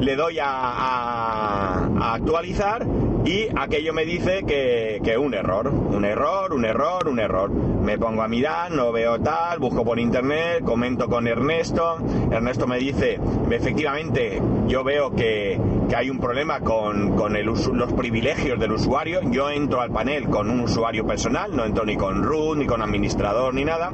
le 0.00 0.16
doy 0.16 0.38
a, 0.40 2.12
actualizar 2.14 2.86
y 3.24 3.48
aquello 3.56 3.94
me 3.94 4.04
dice 4.04 4.44
que, 4.46 5.00
que, 5.02 5.16
un 5.16 5.32
error, 5.32 5.68
un 5.68 6.04
error, 6.04 6.52
un 6.52 6.64
error, 6.66 7.08
un 7.08 7.18
error. 7.18 7.50
Me 7.50 7.98
pongo 7.98 8.22
a 8.22 8.28
mirar, 8.28 8.70
no 8.70 8.92
veo 8.92 9.18
tal, 9.18 9.58
busco 9.58 9.82
por 9.82 9.98
internet, 9.98 10.62
comento 10.62 11.08
con 11.08 11.26
Ernesto. 11.26 11.96
Ernesto 12.30 12.66
me 12.66 12.78
dice, 12.78 13.18
efectivamente, 13.50 14.42
yo 14.66 14.84
veo 14.84 15.14
que, 15.14 15.58
que 15.88 15.96
hay 15.96 16.10
un 16.10 16.18
problema 16.18 16.60
con, 16.60 17.16
con 17.16 17.34
el, 17.36 17.46
los 17.46 17.92
privilegios 17.94 18.60
del 18.60 18.72
usuario. 18.72 19.20
Yo 19.30 19.48
entro 19.48 19.80
al 19.80 19.90
panel 19.90 20.28
con 20.28 20.50
un 20.50 20.60
usuario 20.60 21.06
personal, 21.06 21.56
no 21.56 21.64
entro 21.64 21.86
ni 21.86 21.96
con 21.96 22.22
root, 22.22 22.58
ni 22.58 22.66
con 22.66 22.82
administrador, 22.82 23.54
ni 23.54 23.64
nada, 23.64 23.90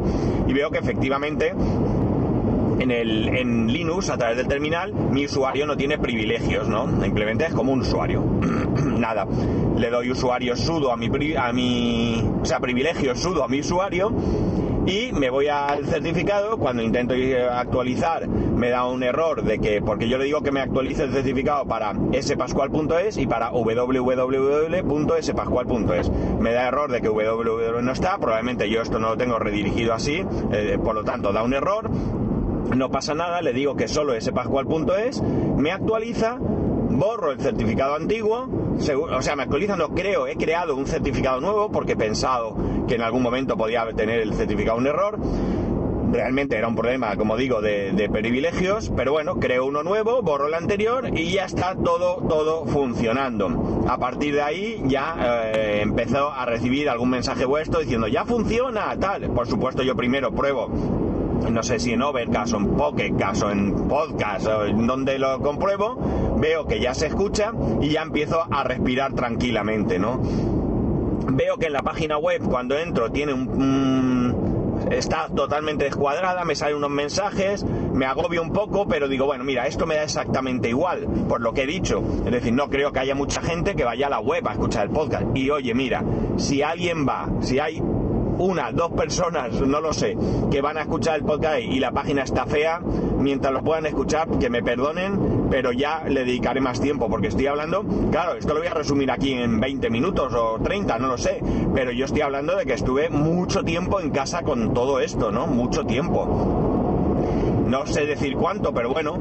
y 0.48 0.52
veo 0.52 0.70
que 0.70 0.78
efectivamente 0.78 1.54
en, 2.80 2.90
el, 2.90 3.28
en 3.28 3.72
Linux, 3.72 4.10
a 4.10 4.16
través 4.16 4.38
del 4.38 4.48
terminal, 4.48 4.92
mi 4.92 5.26
usuario 5.26 5.66
no 5.66 5.76
tiene 5.76 5.98
privilegios, 5.98 6.68
¿no? 6.68 6.88
Simplemente 7.02 7.44
es 7.44 7.54
como 7.54 7.72
un 7.72 7.80
usuario. 7.80 8.22
Nada. 8.98 9.26
Le 9.76 9.90
doy 9.90 10.10
usuario 10.10 10.56
sudo 10.56 10.90
a 10.90 10.96
mi, 10.96 11.10
a 11.36 11.52
mi. 11.52 12.26
O 12.40 12.44
sea, 12.44 12.58
privilegio 12.58 13.14
sudo 13.14 13.44
a 13.44 13.48
mi 13.48 13.60
usuario. 13.60 14.10
Y 14.86 15.12
me 15.12 15.28
voy 15.28 15.48
al 15.48 15.84
certificado. 15.86 16.56
Cuando 16.56 16.80
intento 16.82 17.14
actualizar, 17.52 18.26
me 18.26 18.70
da 18.70 18.86
un 18.86 19.02
error 19.02 19.44
de 19.44 19.58
que. 19.58 19.82
Porque 19.82 20.08
yo 20.08 20.16
le 20.16 20.24
digo 20.24 20.40
que 20.40 20.50
me 20.50 20.60
actualice 20.60 21.04
el 21.04 21.12
certificado 21.12 21.66
para 21.66 21.92
spascual.es 22.20 23.18
y 23.18 23.26
para 23.26 23.50
www.spascual.es. 23.50 26.10
Me 26.40 26.52
da 26.52 26.68
error 26.68 26.90
de 26.90 27.02
que 27.02 27.10
www 27.10 27.82
no 27.82 27.92
está. 27.92 28.16
Probablemente 28.18 28.70
yo 28.70 28.80
esto 28.80 28.98
no 28.98 29.10
lo 29.10 29.18
tengo 29.18 29.38
redirigido 29.38 29.92
así. 29.92 30.24
Eh, 30.52 30.78
por 30.82 30.94
lo 30.94 31.04
tanto, 31.04 31.32
da 31.32 31.42
un 31.42 31.52
error 31.52 31.90
no 32.76 32.90
pasa 32.90 33.14
nada, 33.14 33.42
le 33.42 33.52
digo 33.52 33.76
que 33.76 33.88
solo 33.88 34.14
ese 34.14 34.32
pascual.es, 34.32 35.22
me 35.22 35.72
actualiza, 35.72 36.38
borro 36.40 37.32
el 37.32 37.40
certificado 37.40 37.94
antiguo, 37.94 38.48
o 38.78 39.22
sea, 39.22 39.36
me 39.36 39.42
actualiza, 39.42 39.76
no 39.76 39.90
creo, 39.90 40.26
he 40.26 40.36
creado 40.36 40.76
un 40.76 40.86
certificado 40.86 41.40
nuevo 41.40 41.70
porque 41.70 41.92
he 41.92 41.96
pensado 41.96 42.56
que 42.88 42.94
en 42.94 43.02
algún 43.02 43.22
momento 43.22 43.56
podía 43.56 43.86
tener 43.92 44.20
el 44.20 44.34
certificado 44.34 44.78
un 44.78 44.86
error. 44.86 45.18
Realmente 46.12 46.56
era 46.56 46.66
un 46.66 46.74
problema, 46.74 47.14
como 47.14 47.36
digo, 47.36 47.60
de, 47.60 48.08
privilegios, 48.10 48.90
pero 48.96 49.12
bueno, 49.12 49.36
creo 49.36 49.64
uno 49.64 49.84
nuevo, 49.84 50.22
borro 50.22 50.48
el 50.48 50.54
anterior 50.54 51.08
y 51.16 51.30
ya 51.30 51.44
está 51.44 51.76
todo, 51.76 52.16
todo 52.28 52.64
funcionando. 52.66 53.84
A 53.88 53.98
partir 53.98 54.34
de 54.34 54.42
ahí 54.42 54.82
ya 54.86 55.52
eh, 55.54 55.82
empezó 55.82 56.32
a 56.32 56.46
recibir 56.46 56.88
algún 56.88 57.10
mensaje 57.10 57.44
vuestro 57.44 57.80
diciendo 57.80 58.08
ya 58.08 58.24
funciona, 58.24 58.96
tal. 58.98 59.30
Por 59.30 59.46
supuesto, 59.46 59.84
yo 59.84 59.94
primero 59.94 60.32
pruebo 60.32 60.68
no 61.48 61.62
sé 61.62 61.78
si 61.78 61.92
en 61.92 62.02
Overcast 62.02 62.54
o 62.54 62.56
en 62.58 62.68
Pocketcast 62.76 63.42
o 63.42 63.50
en 63.50 63.74
Podcast 63.88 64.46
o 64.46 64.64
en 64.66 64.86
donde 64.86 65.18
lo 65.18 65.40
compruebo, 65.40 66.36
veo 66.38 66.66
que 66.66 66.80
ya 66.80 66.94
se 66.94 67.06
escucha 67.06 67.52
y 67.80 67.90
ya 67.90 68.02
empiezo 68.02 68.42
a 68.50 68.64
respirar 68.64 69.14
tranquilamente, 69.14 69.98
¿no? 69.98 70.20
Veo 71.32 71.56
que 71.58 71.66
en 71.66 71.72
la 71.72 71.82
página 71.82 72.18
web 72.18 72.42
cuando 72.42 72.76
entro 72.78 73.10
tiene 73.10 73.32
un, 73.32 74.80
está 74.90 75.28
totalmente 75.28 75.84
descuadrada, 75.84 76.44
me 76.44 76.54
salen 76.54 76.76
unos 76.76 76.90
mensajes, 76.90 77.64
me 77.64 78.06
agobio 78.06 78.42
un 78.42 78.52
poco, 78.52 78.86
pero 78.88 79.08
digo, 79.08 79.26
bueno, 79.26 79.44
mira, 79.44 79.66
esto 79.66 79.86
me 79.86 79.96
da 79.96 80.04
exactamente 80.04 80.68
igual, 80.68 81.06
por 81.28 81.40
lo 81.40 81.52
que 81.52 81.62
he 81.62 81.66
dicho. 81.66 82.02
Es 82.24 82.32
decir, 82.32 82.52
no 82.52 82.68
creo 82.68 82.92
que 82.92 83.00
haya 83.00 83.14
mucha 83.14 83.42
gente 83.42 83.74
que 83.74 83.84
vaya 83.84 84.06
a 84.06 84.10
la 84.10 84.20
web 84.20 84.46
a 84.48 84.52
escuchar 84.52 84.86
el 84.86 84.92
podcast. 84.92 85.24
Y 85.34 85.50
oye, 85.50 85.74
mira, 85.74 86.02
si 86.36 86.62
alguien 86.62 87.06
va, 87.06 87.28
si 87.40 87.58
hay 87.58 87.82
una, 88.40 88.72
dos 88.72 88.92
personas, 88.92 89.60
no 89.60 89.80
lo 89.80 89.92
sé, 89.92 90.16
que 90.50 90.62
van 90.62 90.78
a 90.78 90.82
escuchar 90.82 91.16
el 91.16 91.24
podcast 91.24 91.60
y 91.60 91.78
la 91.78 91.92
página 91.92 92.22
está 92.22 92.46
fea, 92.46 92.80
mientras 92.80 93.52
lo 93.52 93.62
puedan 93.62 93.84
escuchar, 93.86 94.28
que 94.38 94.48
me 94.48 94.62
perdonen, 94.62 95.48
pero 95.50 95.72
ya 95.72 96.04
le 96.04 96.24
dedicaré 96.24 96.60
más 96.60 96.80
tiempo, 96.80 97.08
porque 97.10 97.28
estoy 97.28 97.46
hablando, 97.48 97.84
claro, 98.10 98.36
esto 98.36 98.54
lo 98.54 98.60
voy 98.60 98.68
a 98.68 98.74
resumir 98.74 99.10
aquí 99.10 99.34
en 99.34 99.60
20 99.60 99.90
minutos 99.90 100.32
o 100.34 100.58
30, 100.62 100.98
no 100.98 101.08
lo 101.08 101.18
sé, 101.18 101.42
pero 101.74 101.92
yo 101.92 102.06
estoy 102.06 102.22
hablando 102.22 102.56
de 102.56 102.64
que 102.64 102.72
estuve 102.72 103.10
mucho 103.10 103.62
tiempo 103.62 104.00
en 104.00 104.10
casa 104.10 104.42
con 104.42 104.72
todo 104.72 105.00
esto, 105.00 105.30
¿no? 105.30 105.46
Mucho 105.46 105.84
tiempo. 105.84 106.70
No 107.66 107.86
sé 107.86 108.06
decir 108.06 108.34
cuánto, 108.36 108.72
pero 108.72 108.90
bueno, 108.92 109.16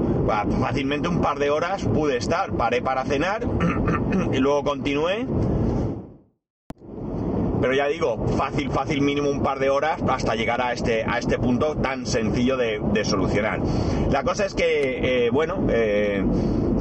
fácilmente 0.59 1.07
un 1.07 1.21
par 1.21 1.37
de 1.37 1.51
horas 1.51 1.83
pude 1.83 2.17
estar. 2.17 2.51
Paré 2.53 2.81
para 2.81 3.03
cenar 3.05 3.45
y 4.33 4.37
luego 4.37 4.63
continué 4.63 5.27
pero 7.61 7.73
ya 7.73 7.87
digo, 7.87 8.27
fácil, 8.37 8.69
fácil, 8.69 9.01
mínimo 9.01 9.29
un 9.29 9.43
par 9.43 9.59
de 9.59 9.69
horas 9.69 10.01
hasta 10.07 10.35
llegar 10.35 10.61
a 10.61 10.73
este, 10.73 11.03
a 11.03 11.19
este 11.19 11.37
punto 11.37 11.75
tan 11.75 12.05
sencillo 12.05 12.57
de, 12.57 12.79
solucionar. 13.03 13.61
La 14.11 14.23
cosa 14.23 14.45
es 14.45 14.53
que, 14.53 15.25
eh, 15.25 15.29
bueno, 15.29 15.65
eh, 15.69 16.23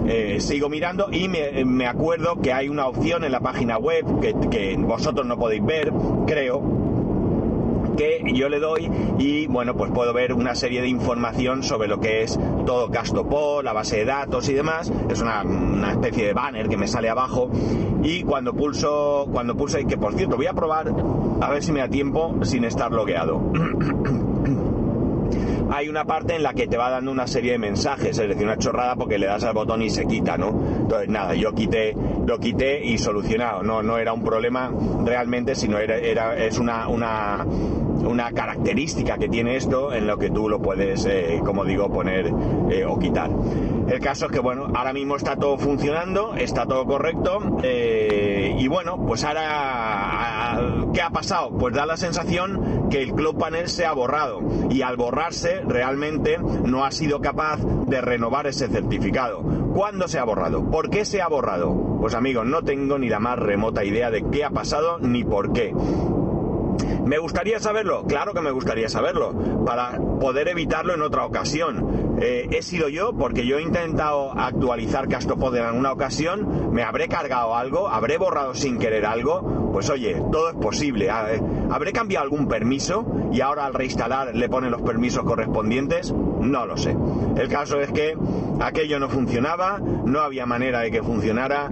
eh, 0.06 0.40
sigo 0.40 0.68
mirando 0.68 1.08
y 1.10 1.28
me, 1.28 1.86
acuerdo 1.86 2.40
que 2.40 2.52
hay 2.52 2.68
una 2.68 2.86
opción 2.86 3.24
en 3.24 3.32
la 3.32 3.40
página 3.40 3.78
web 3.78 4.20
que, 4.20 4.34
que 4.50 4.76
vosotros 4.78 5.26
no 5.26 5.38
podéis 5.38 5.64
ver, 5.64 5.92
creo, 6.26 6.87
que 7.98 8.22
yo 8.32 8.48
le 8.48 8.60
doy 8.60 8.88
y 9.18 9.48
bueno, 9.48 9.76
pues 9.76 9.90
puedo 9.90 10.14
ver 10.14 10.32
una 10.32 10.54
serie 10.54 10.80
de 10.80 10.88
información 10.88 11.64
sobre 11.64 11.88
lo 11.88 11.98
que 11.98 12.22
es 12.22 12.38
todo 12.64 12.90
Castopol, 12.90 13.64
la 13.64 13.72
base 13.72 13.98
de 13.98 14.04
datos 14.04 14.48
y 14.48 14.54
demás. 14.54 14.92
Es 15.10 15.20
una, 15.20 15.42
especie 15.90 16.26
de 16.26 16.32
banner 16.32 16.68
que 16.68 16.76
me 16.76 16.86
sale 16.86 17.10
abajo 17.10 17.50
y 18.02 18.22
cuando 18.22 18.54
pulso, 18.54 19.26
cuando 19.32 19.56
pulso, 19.56 19.80
y 19.80 19.86
que 19.86 19.98
por 19.98 20.14
cierto 20.14 20.36
voy 20.36 20.46
a 20.46 20.52
probar 20.52 20.94
a 21.40 21.50
ver 21.50 21.62
si 21.62 21.72
me 21.72 21.80
da 21.80 21.88
tiempo 21.88 22.36
sin 22.42 22.64
estar 22.64 22.92
logueado. 22.92 23.42
hay 25.78 25.88
una 25.88 26.04
parte 26.04 26.34
en 26.34 26.42
la 26.42 26.54
que 26.54 26.66
te 26.66 26.76
va 26.76 26.90
dando 26.90 27.12
una 27.12 27.28
serie 27.28 27.52
de 27.52 27.58
mensajes, 27.58 28.18
es 28.18 28.28
decir, 28.28 28.42
una 28.42 28.58
chorrada 28.58 28.96
porque 28.96 29.16
le 29.16 29.26
das 29.26 29.44
al 29.44 29.54
botón 29.54 29.80
y 29.80 29.90
se 29.90 30.06
quita, 30.06 30.36
¿no? 30.36 30.48
Entonces, 30.48 31.08
nada, 31.08 31.34
yo 31.34 31.52
quité, 31.52 31.94
lo 32.26 32.38
quité 32.40 32.84
y 32.84 32.98
solucionado. 32.98 33.62
No, 33.62 33.80
no 33.80 33.96
era 33.96 34.12
un 34.12 34.24
problema 34.24 34.72
realmente, 35.04 35.54
sino 35.54 35.78
era, 35.78 35.96
era 35.96 36.36
es 36.36 36.58
una, 36.58 36.88
una 36.88 37.46
una 37.98 38.30
característica 38.32 39.18
que 39.18 39.28
tiene 39.28 39.56
esto 39.56 39.92
en 39.92 40.06
lo 40.06 40.18
que 40.18 40.30
tú 40.30 40.48
lo 40.48 40.60
puedes, 40.60 41.04
eh, 41.06 41.40
como 41.44 41.64
digo, 41.64 41.90
poner 41.90 42.32
eh, 42.70 42.84
o 42.86 42.98
quitar. 42.98 43.30
El 43.88 44.00
caso 44.00 44.26
es 44.26 44.32
que, 44.32 44.40
bueno, 44.40 44.68
ahora 44.74 44.92
mismo 44.92 45.16
está 45.16 45.36
todo 45.36 45.56
funcionando, 45.56 46.34
está 46.34 46.66
todo 46.66 46.84
correcto 46.84 47.58
eh, 47.62 48.54
y 48.58 48.68
bueno, 48.68 49.04
pues 49.06 49.24
ahora, 49.24 50.60
¿qué 50.92 51.00
ha 51.00 51.10
pasado? 51.10 51.50
Pues 51.56 51.74
da 51.74 51.86
la 51.86 51.96
sensación 51.96 52.88
que 52.90 53.02
el 53.02 53.12
Club 53.12 53.38
Panel 53.38 53.68
se 53.68 53.86
ha 53.86 53.92
borrado 53.92 54.40
y 54.68 54.82
al 54.82 54.96
borrarse 54.96 55.62
realmente 55.66 56.38
no 56.38 56.84
ha 56.84 56.90
sido 56.90 57.20
capaz 57.20 57.60
de 57.86 58.00
renovar 58.02 58.46
ese 58.46 58.68
certificado. 58.68 59.42
¿Cuándo 59.74 60.06
se 60.06 60.18
ha 60.18 60.24
borrado? 60.24 60.70
¿Por 60.70 60.90
qué 60.90 61.04
se 61.04 61.22
ha 61.22 61.28
borrado? 61.28 61.98
Pues 62.00 62.14
amigos, 62.14 62.44
no 62.46 62.62
tengo 62.62 62.98
ni 62.98 63.08
la 63.08 63.20
más 63.20 63.38
remota 63.38 63.84
idea 63.84 64.10
de 64.10 64.24
qué 64.30 64.44
ha 64.44 64.50
pasado 64.50 64.98
ni 64.98 65.24
por 65.24 65.52
qué. 65.52 65.74
¿Me 67.08 67.16
gustaría 67.16 67.58
saberlo? 67.58 68.04
Claro 68.04 68.34
que 68.34 68.42
me 68.42 68.50
gustaría 68.50 68.90
saberlo, 68.90 69.64
para 69.64 69.98
poder 70.20 70.46
evitarlo 70.48 70.92
en 70.92 71.00
otra 71.00 71.24
ocasión. 71.24 72.18
Eh, 72.20 72.48
he 72.50 72.60
sido 72.60 72.90
yo, 72.90 73.14
porque 73.14 73.46
yo 73.46 73.56
he 73.56 73.62
intentado 73.62 74.38
actualizar 74.38 75.08
Castopod 75.08 75.56
en 75.56 75.64
alguna 75.64 75.90
ocasión, 75.90 76.70
me 76.70 76.82
habré 76.82 77.08
cargado 77.08 77.56
algo, 77.56 77.88
habré 77.88 78.18
borrado 78.18 78.54
sin 78.54 78.78
querer 78.78 79.06
algo, 79.06 79.70
pues 79.72 79.88
oye, 79.88 80.22
todo 80.30 80.50
es 80.50 80.56
posible. 80.56 81.08
¿Habré 81.08 81.92
cambiado 81.92 82.24
algún 82.24 82.46
permiso 82.46 83.06
y 83.32 83.40
ahora 83.40 83.64
al 83.64 83.72
reinstalar 83.72 84.34
le 84.34 84.48
ponen 84.50 84.70
los 84.70 84.82
permisos 84.82 85.24
correspondientes? 85.24 86.12
No 86.12 86.66
lo 86.66 86.76
sé. 86.76 86.94
El 87.36 87.48
caso 87.48 87.80
es 87.80 87.90
que 87.90 88.18
aquello 88.60 88.98
no 88.98 89.08
funcionaba, 89.08 89.78
no 89.78 90.20
había 90.20 90.44
manera 90.44 90.80
de 90.80 90.90
que 90.90 91.02
funcionara 91.02 91.70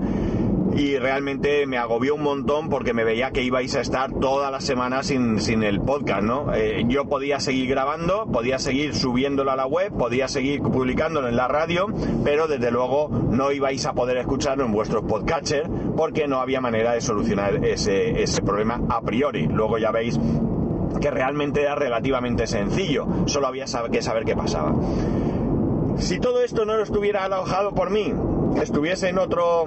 y 0.77 0.99
realmente 0.99 1.67
me 1.67 1.79
agobió 1.79 2.15
un 2.15 2.23
montón 2.23 2.69
porque 2.69 2.93
me 2.93 3.03
veía 3.03 3.31
que 3.31 3.43
ibais 3.43 3.75
a 3.77 3.81
estar 3.81 4.13
toda 4.13 4.51
la 4.51 4.61
semana 4.61 5.03
sin, 5.03 5.41
sin 5.41 5.63
el 5.63 5.81
podcast, 5.81 6.23
¿no? 6.23 6.55
Eh, 6.55 6.85
yo 6.87 7.07
podía 7.07 7.41
seguir 7.41 7.71
grabando, 7.71 8.27
podía 8.27 8.59
seguir 8.59 8.95
subiéndolo 8.95 9.51
a 9.51 9.57
la 9.57 9.67
web, 9.67 9.91
podía 9.97 10.29
seguir 10.29 10.61
publicándolo 10.61 11.29
en 11.29 11.37
la 11.37 11.49
radio, 11.49 11.87
pero 12.25 12.47
desde 12.47 12.71
luego 12.71 13.09
no 13.09 13.53
ibais 13.53 13.87
a 13.87 13.95
poder 13.95 14.19
escucharlo 14.19 14.67
en 14.67 14.73
vuestros 14.73 15.05
podcatcher 15.05 15.67
porque 15.97 16.29
no 16.29 16.41
había 16.41 16.61
manera 16.61 16.93
de 16.93 17.01
solucionar 17.01 17.65
ese, 17.65 18.23
ese 18.23 18.43
problema 18.43 18.79
a 18.91 19.01
priori. 19.01 19.47
Luego 19.47 19.79
ya 19.79 19.91
veis 19.91 20.21
que 21.01 21.11
realmente 21.11 21.63
era 21.63 21.75
relativamente 21.75 22.47
sencillo, 22.47 23.07
solo 23.25 23.47
había 23.47 23.65
que 23.91 24.03
saber 24.03 24.25
qué 24.25 24.37
pasaba. 24.37 24.75
Si 25.97 26.21
todo 26.21 26.43
esto 26.43 26.67
no 26.67 26.77
lo 26.77 26.83
estuviera 26.83 27.25
alojado 27.25 27.73
por 27.73 27.91
mí, 27.91 28.13
estuviese 28.61 29.09
en 29.09 29.19
otro 29.19 29.65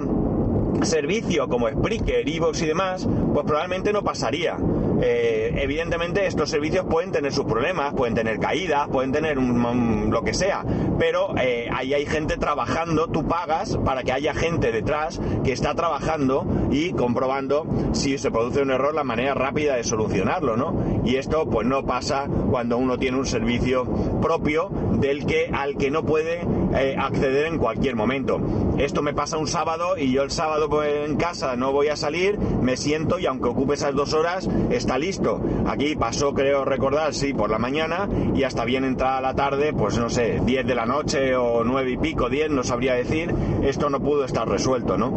servicio 0.82 1.48
como 1.48 1.68
Spreaker, 1.68 2.28
Evox 2.28 2.62
y 2.62 2.66
demás, 2.66 3.08
pues 3.32 3.46
probablemente 3.46 3.92
no 3.92 4.02
pasaría. 4.02 4.56
Eh, 5.02 5.54
evidentemente 5.62 6.26
estos 6.26 6.50
servicios 6.50 6.84
pueden 6.84 7.10
tener 7.10 7.32
sus 7.32 7.46
problemas, 7.46 7.94
pueden 7.94 8.14
tener 8.14 8.38
caídas, 8.38 8.88
pueden 8.88 9.12
tener 9.12 9.38
un, 9.38 10.10
lo 10.10 10.22
que 10.22 10.34
sea, 10.34 10.62
pero 10.98 11.34
eh, 11.38 11.70
ahí 11.72 11.94
hay 11.94 12.04
gente 12.04 12.36
trabajando, 12.36 13.08
tú 13.08 13.26
pagas 13.26 13.78
para 13.78 14.02
que 14.02 14.12
haya 14.12 14.34
gente 14.34 14.72
detrás 14.72 15.18
que 15.42 15.52
está 15.52 15.74
trabajando 15.74 16.44
y 16.70 16.92
comprobando 16.92 17.66
si 17.92 18.18
se 18.18 18.30
produce 18.30 18.60
un 18.60 18.72
error 18.72 18.94
la 18.94 19.04
manera 19.04 19.32
rápida 19.32 19.76
de 19.76 19.84
solucionarlo, 19.84 20.56
¿no? 20.56 21.02
Y 21.04 21.16
esto 21.16 21.48
pues 21.48 21.66
no 21.66 21.86
pasa 21.86 22.28
cuando 22.50 22.76
uno 22.76 22.98
tiene 22.98 23.16
un 23.16 23.26
servicio 23.26 23.84
propio 24.20 24.68
del 24.92 25.24
que 25.24 25.50
al 25.52 25.76
que 25.76 25.90
no 25.90 26.04
puede 26.04 26.46
eh, 26.74 26.96
acceder 26.98 27.46
en 27.46 27.58
cualquier 27.58 27.96
momento. 27.96 28.40
Esto 28.78 29.02
me 29.02 29.14
pasa 29.14 29.38
un 29.38 29.46
sábado 29.46 29.96
y 29.96 30.12
yo 30.12 30.22
el 30.22 30.30
sábado 30.30 30.68
pues, 30.68 31.08
en 31.08 31.16
casa 31.16 31.56
no 31.56 31.72
voy 31.72 31.88
a 31.88 31.96
salir, 31.96 32.38
me 32.38 32.76
siento 32.76 33.18
y 33.18 33.26
aunque 33.26 33.48
ocupe 33.48 33.74
esas 33.74 33.94
dos 33.94 34.14
horas, 34.14 34.48
está 34.70 34.98
listo. 34.98 35.40
Aquí 35.66 35.96
pasó, 35.96 36.32
creo 36.34 36.64
recordar, 36.64 37.14
sí, 37.14 37.32
por 37.34 37.50
la 37.50 37.58
mañana 37.58 38.08
y 38.34 38.44
hasta 38.44 38.64
bien 38.64 38.84
entrada 38.84 39.20
la 39.20 39.34
tarde, 39.34 39.72
pues 39.72 39.98
no 39.98 40.10
sé, 40.10 40.40
10 40.44 40.66
de 40.66 40.74
la 40.74 40.86
noche 40.86 41.36
o 41.36 41.64
9 41.64 41.90
y 41.90 41.96
pico, 41.96 42.28
10, 42.28 42.50
no 42.50 42.62
sabría 42.62 42.94
decir, 42.94 43.34
esto 43.62 43.90
no 43.90 44.00
pudo 44.00 44.24
estar 44.24 44.48
resuelto, 44.48 44.96
¿no? 44.96 45.14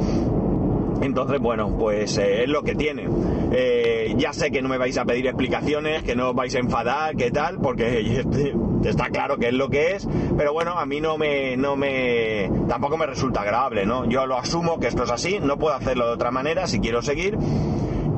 Entonces, 1.02 1.40
bueno, 1.40 1.76
pues 1.78 2.18
eh, 2.18 2.44
es 2.44 2.50
lo 2.50 2.64
que 2.64 2.76
tiene. 2.76 3.08
Eh, 3.56 4.16
ya 4.18 4.34
sé 4.34 4.50
que 4.50 4.64
no 4.64 4.70
me 4.70 4.80
vais 4.80 4.98
a 4.98 5.06
pedir 5.06 5.28
explicaciones, 5.28 6.02
que 6.02 6.16
no 6.16 6.32
os 6.32 6.36
vais 6.36 6.54
a 6.56 6.60
enfadar, 6.60 7.16
que 7.16 7.30
tal, 7.30 7.60
porque 7.60 8.24
está 8.84 9.10
claro 9.10 9.38
que 9.38 9.50
es 9.50 9.54
lo 9.54 9.70
que 9.70 9.92
es, 9.92 10.08
pero 10.36 10.54
bueno, 10.54 10.72
a 10.80 10.88
mí 10.88 11.00
no 11.00 11.18
me, 11.20 11.56
no 11.56 11.76
me, 11.76 12.52
tampoco 12.68 12.98
me 12.98 13.06
resulta 13.06 13.42
agradable, 13.42 13.86
¿no? 13.86 14.10
Yo 14.10 14.26
lo 14.26 14.40
asumo 14.40 14.80
que 14.80 14.88
esto 14.88 15.04
es 15.04 15.12
así, 15.12 15.40
no 15.40 15.60
puedo 15.60 15.76
hacerlo 15.76 16.08
de 16.08 16.14
otra 16.14 16.32
manera 16.32 16.66
si 16.66 16.80
quiero 16.80 17.02
seguir. 17.04 17.38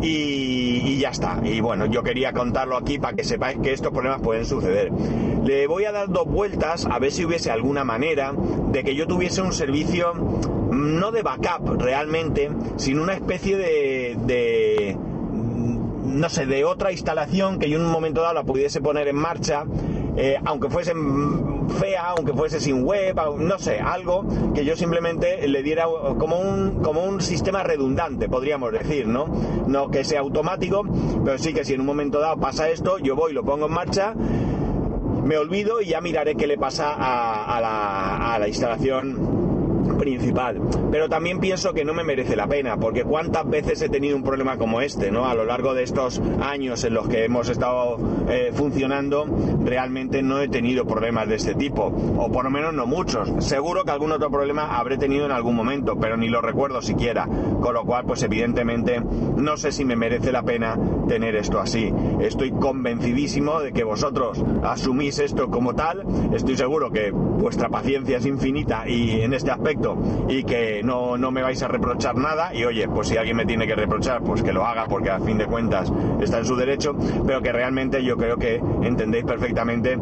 Y, 0.02 0.98
ya 1.00 1.10
está. 1.10 1.40
Y 1.44 1.62
bueno, 1.62 1.88
yo 1.88 2.04
quería 2.04 2.32
contarlo 2.32 2.78
aquí 2.78 3.00
para 3.00 3.16
que 3.16 3.24
sepáis 3.24 3.58
que 3.60 3.74
estos 3.74 3.92
problemas 3.92 4.22
pueden 4.22 4.46
suceder. 4.46 4.92
Le 5.44 5.68
voy 5.68 5.86
a 5.86 5.92
dar 5.92 6.10
dos 6.10 6.26
vueltas 6.26 6.86
a 6.86 7.00
ver 7.00 7.12
si 7.12 7.26
hubiese 7.26 7.50
alguna 7.50 7.84
manera 7.84 8.34
de 8.72 8.84
que 8.84 8.94
yo 8.94 9.08
tuviese 9.08 9.42
un 9.42 9.52
servicio 9.52 10.14
no 10.72 11.12
de 11.12 11.22
backup 11.22 11.82
realmente, 11.82 12.52
sino 12.78 13.04
una 13.04 13.14
especie 13.14 13.58
de 13.58 14.98
no 16.16 16.30
sé, 16.30 16.46
de 16.46 16.64
otra 16.64 16.92
instalación 16.92 17.60
que 17.60 17.70
yo 17.70 17.78
en 17.78 17.86
un 17.86 17.92
momento 17.92 18.22
dado 18.22 18.34
la 18.34 18.44
pudiese 18.44 18.82
poner 18.82 19.08
en 19.08 19.18
marcha, 19.18 19.66
eh, 20.16 20.38
aunque 20.46 20.70
fuese 20.70 20.94
fea, 21.78 22.06
aunque 22.08 22.34
fuese 22.34 22.60
sin 22.62 22.86
web, 22.86 23.20
no 23.38 23.60
sé, 23.60 23.80
algo 23.80 24.26
que 24.54 24.64
yo 24.64 24.76
simplemente 24.76 25.48
le 25.48 25.62
diera 25.62 25.86
como 26.18 26.40
un, 26.40 26.82
como 26.82 27.04
un 27.04 27.22
sistema 27.22 27.64
redundante, 27.64 28.30
podríamos 28.30 28.72
decir, 28.72 29.08
¿no? 29.08 29.28
No 29.68 29.90
que 29.90 30.04
sea 30.04 30.22
automático, 30.22 30.84
pero 31.24 31.38
sí 31.38 31.54
que 31.54 31.66
si 31.66 31.74
en 31.74 31.82
un 31.82 31.86
momento 31.86 32.20
dado 32.20 32.38
pasa 32.38 32.70
esto, 32.70 32.98
yo 33.00 33.16
voy, 33.16 33.34
lo 33.34 33.44
pongo 33.44 33.66
en 33.66 33.74
marcha, 33.74 34.14
me 34.14 35.38
olvido 35.38 35.82
y 35.82 35.88
ya 35.88 36.02
miraré 36.02 36.36
qué 36.36 36.48
le 36.48 36.58
pasa 36.58 36.94
a, 36.94 37.60
la, 37.60 38.34
a 38.34 38.40
la 38.40 38.48
instalación 38.48 39.35
principal. 39.98 40.62
Pero 40.92 41.10
también 41.10 41.40
pienso 41.40 41.74
que 41.74 41.86
no 41.86 41.94
me 41.94 42.04
merece 42.04 42.36
la 42.36 42.48
pena, 42.48 42.78
porque 42.78 43.04
cuántas 43.04 43.50
veces 43.50 43.82
he 43.82 43.90
tenido 43.90 44.16
un 44.16 44.24
problema 44.24 44.58
como 44.58 44.82
este, 44.82 45.12
¿no? 45.12 45.26
A 45.28 45.36
lo 45.36 45.46
largo 45.46 45.74
de 45.74 45.84
estos 45.84 46.22
años 46.42 46.84
en 46.84 46.94
los 46.94 47.08
que 47.08 47.26
hemos 47.26 47.50
estado 47.50 47.98
eh, 48.30 48.52
funcionando, 48.54 49.26
realmente 49.64 50.22
no 50.22 50.40
he 50.40 50.48
tenido 50.48 50.86
problemas 50.86 51.28
de 51.28 51.36
este 51.36 51.56
tipo, 51.56 51.94
o 52.18 52.32
por 52.32 52.44
lo 52.44 52.50
menos 52.50 52.74
no 52.74 52.86
muchos. 52.86 53.32
Seguro 53.40 53.84
que 53.84 53.92
algún 53.92 54.12
otro 54.12 54.30
problema 54.30 54.78
habré 54.78 54.98
tenido 54.98 55.26
en 55.26 55.32
algún 55.32 55.56
momento, 55.56 55.98
pero 56.00 56.18
ni 56.18 56.30
lo 56.30 56.42
recuerdo 56.42 56.82
siquiera. 56.82 57.28
Con 57.62 57.74
lo 57.74 57.84
cual, 57.84 58.06
pues 58.06 58.24
evidentemente, 58.24 59.02
no 59.36 59.58
sé 59.58 59.72
si 59.72 59.86
me 59.86 59.96
merece 59.96 60.32
la 60.32 60.44
pena 60.44 60.78
tener 61.08 61.36
esto 61.36 61.60
así. 61.60 61.92
Estoy 62.20 62.52
convencidísimo 62.52 63.60
de 63.60 63.72
que 63.72 63.84
vosotros 63.84 64.44
asumís 64.64 65.20
esto 65.20 65.50
como 65.50 65.76
tal. 65.76 66.04
Estoy 66.34 66.58
seguro 66.58 66.92
que 66.92 67.12
vuestra 67.12 67.70
paciencia 67.70 68.18
es 68.18 68.26
infinita 68.26 68.88
y 68.88 69.22
en 69.22 69.34
este 69.34 69.52
aspecto 69.52 69.75
y 70.30 70.44
que 70.44 70.82
no, 70.84 71.18
no 71.18 71.32
me 71.32 71.42
vais 71.42 71.62
a 71.64 71.68
reprochar 71.68 72.16
nada. 72.16 72.54
Y 72.54 72.64
oye, 72.66 72.88
pues 72.88 73.08
si 73.08 73.18
alguien 73.18 73.38
me 73.38 73.46
tiene 73.46 73.68
que 73.68 73.76
reprochar, 73.76 74.22
pues 74.24 74.44
que 74.44 74.54
lo 74.54 74.66
haga 74.66 74.86
porque 74.88 75.10
a 75.10 75.20
fin 75.20 75.38
de 75.38 75.46
cuentas 75.46 75.92
está 76.22 76.40
en 76.40 76.46
su 76.46 76.56
derecho, 76.56 76.96
pero 77.26 77.42
que 77.42 77.52
realmente 77.52 78.04
yo 78.04 78.18
creo 78.18 78.38
que 78.38 78.62
entendéis 78.84 79.26
perfectamente 79.26 79.98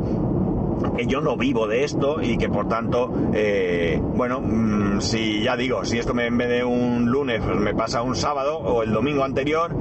que 0.97 1.05
yo 1.05 1.21
no 1.21 1.37
vivo 1.37 1.67
de 1.67 1.83
esto 1.83 2.21
y 2.21 2.37
que 2.37 2.49
por 2.49 2.67
tanto, 2.67 3.11
eh, 3.33 3.99
bueno, 4.01 4.41
mm, 4.41 5.01
si 5.01 5.41
ya 5.41 5.55
digo, 5.55 5.85
si 5.85 5.97
esto 5.97 6.13
me, 6.13 6.27
en 6.27 6.37
vez 6.37 6.49
de 6.49 6.63
un 6.63 7.05
lunes 7.05 7.41
pues 7.43 7.57
me 7.57 7.73
pasa 7.73 8.01
un 8.01 8.15
sábado 8.15 8.57
o 8.57 8.83
el 8.83 8.91
domingo 8.91 9.23
anterior, 9.23 9.71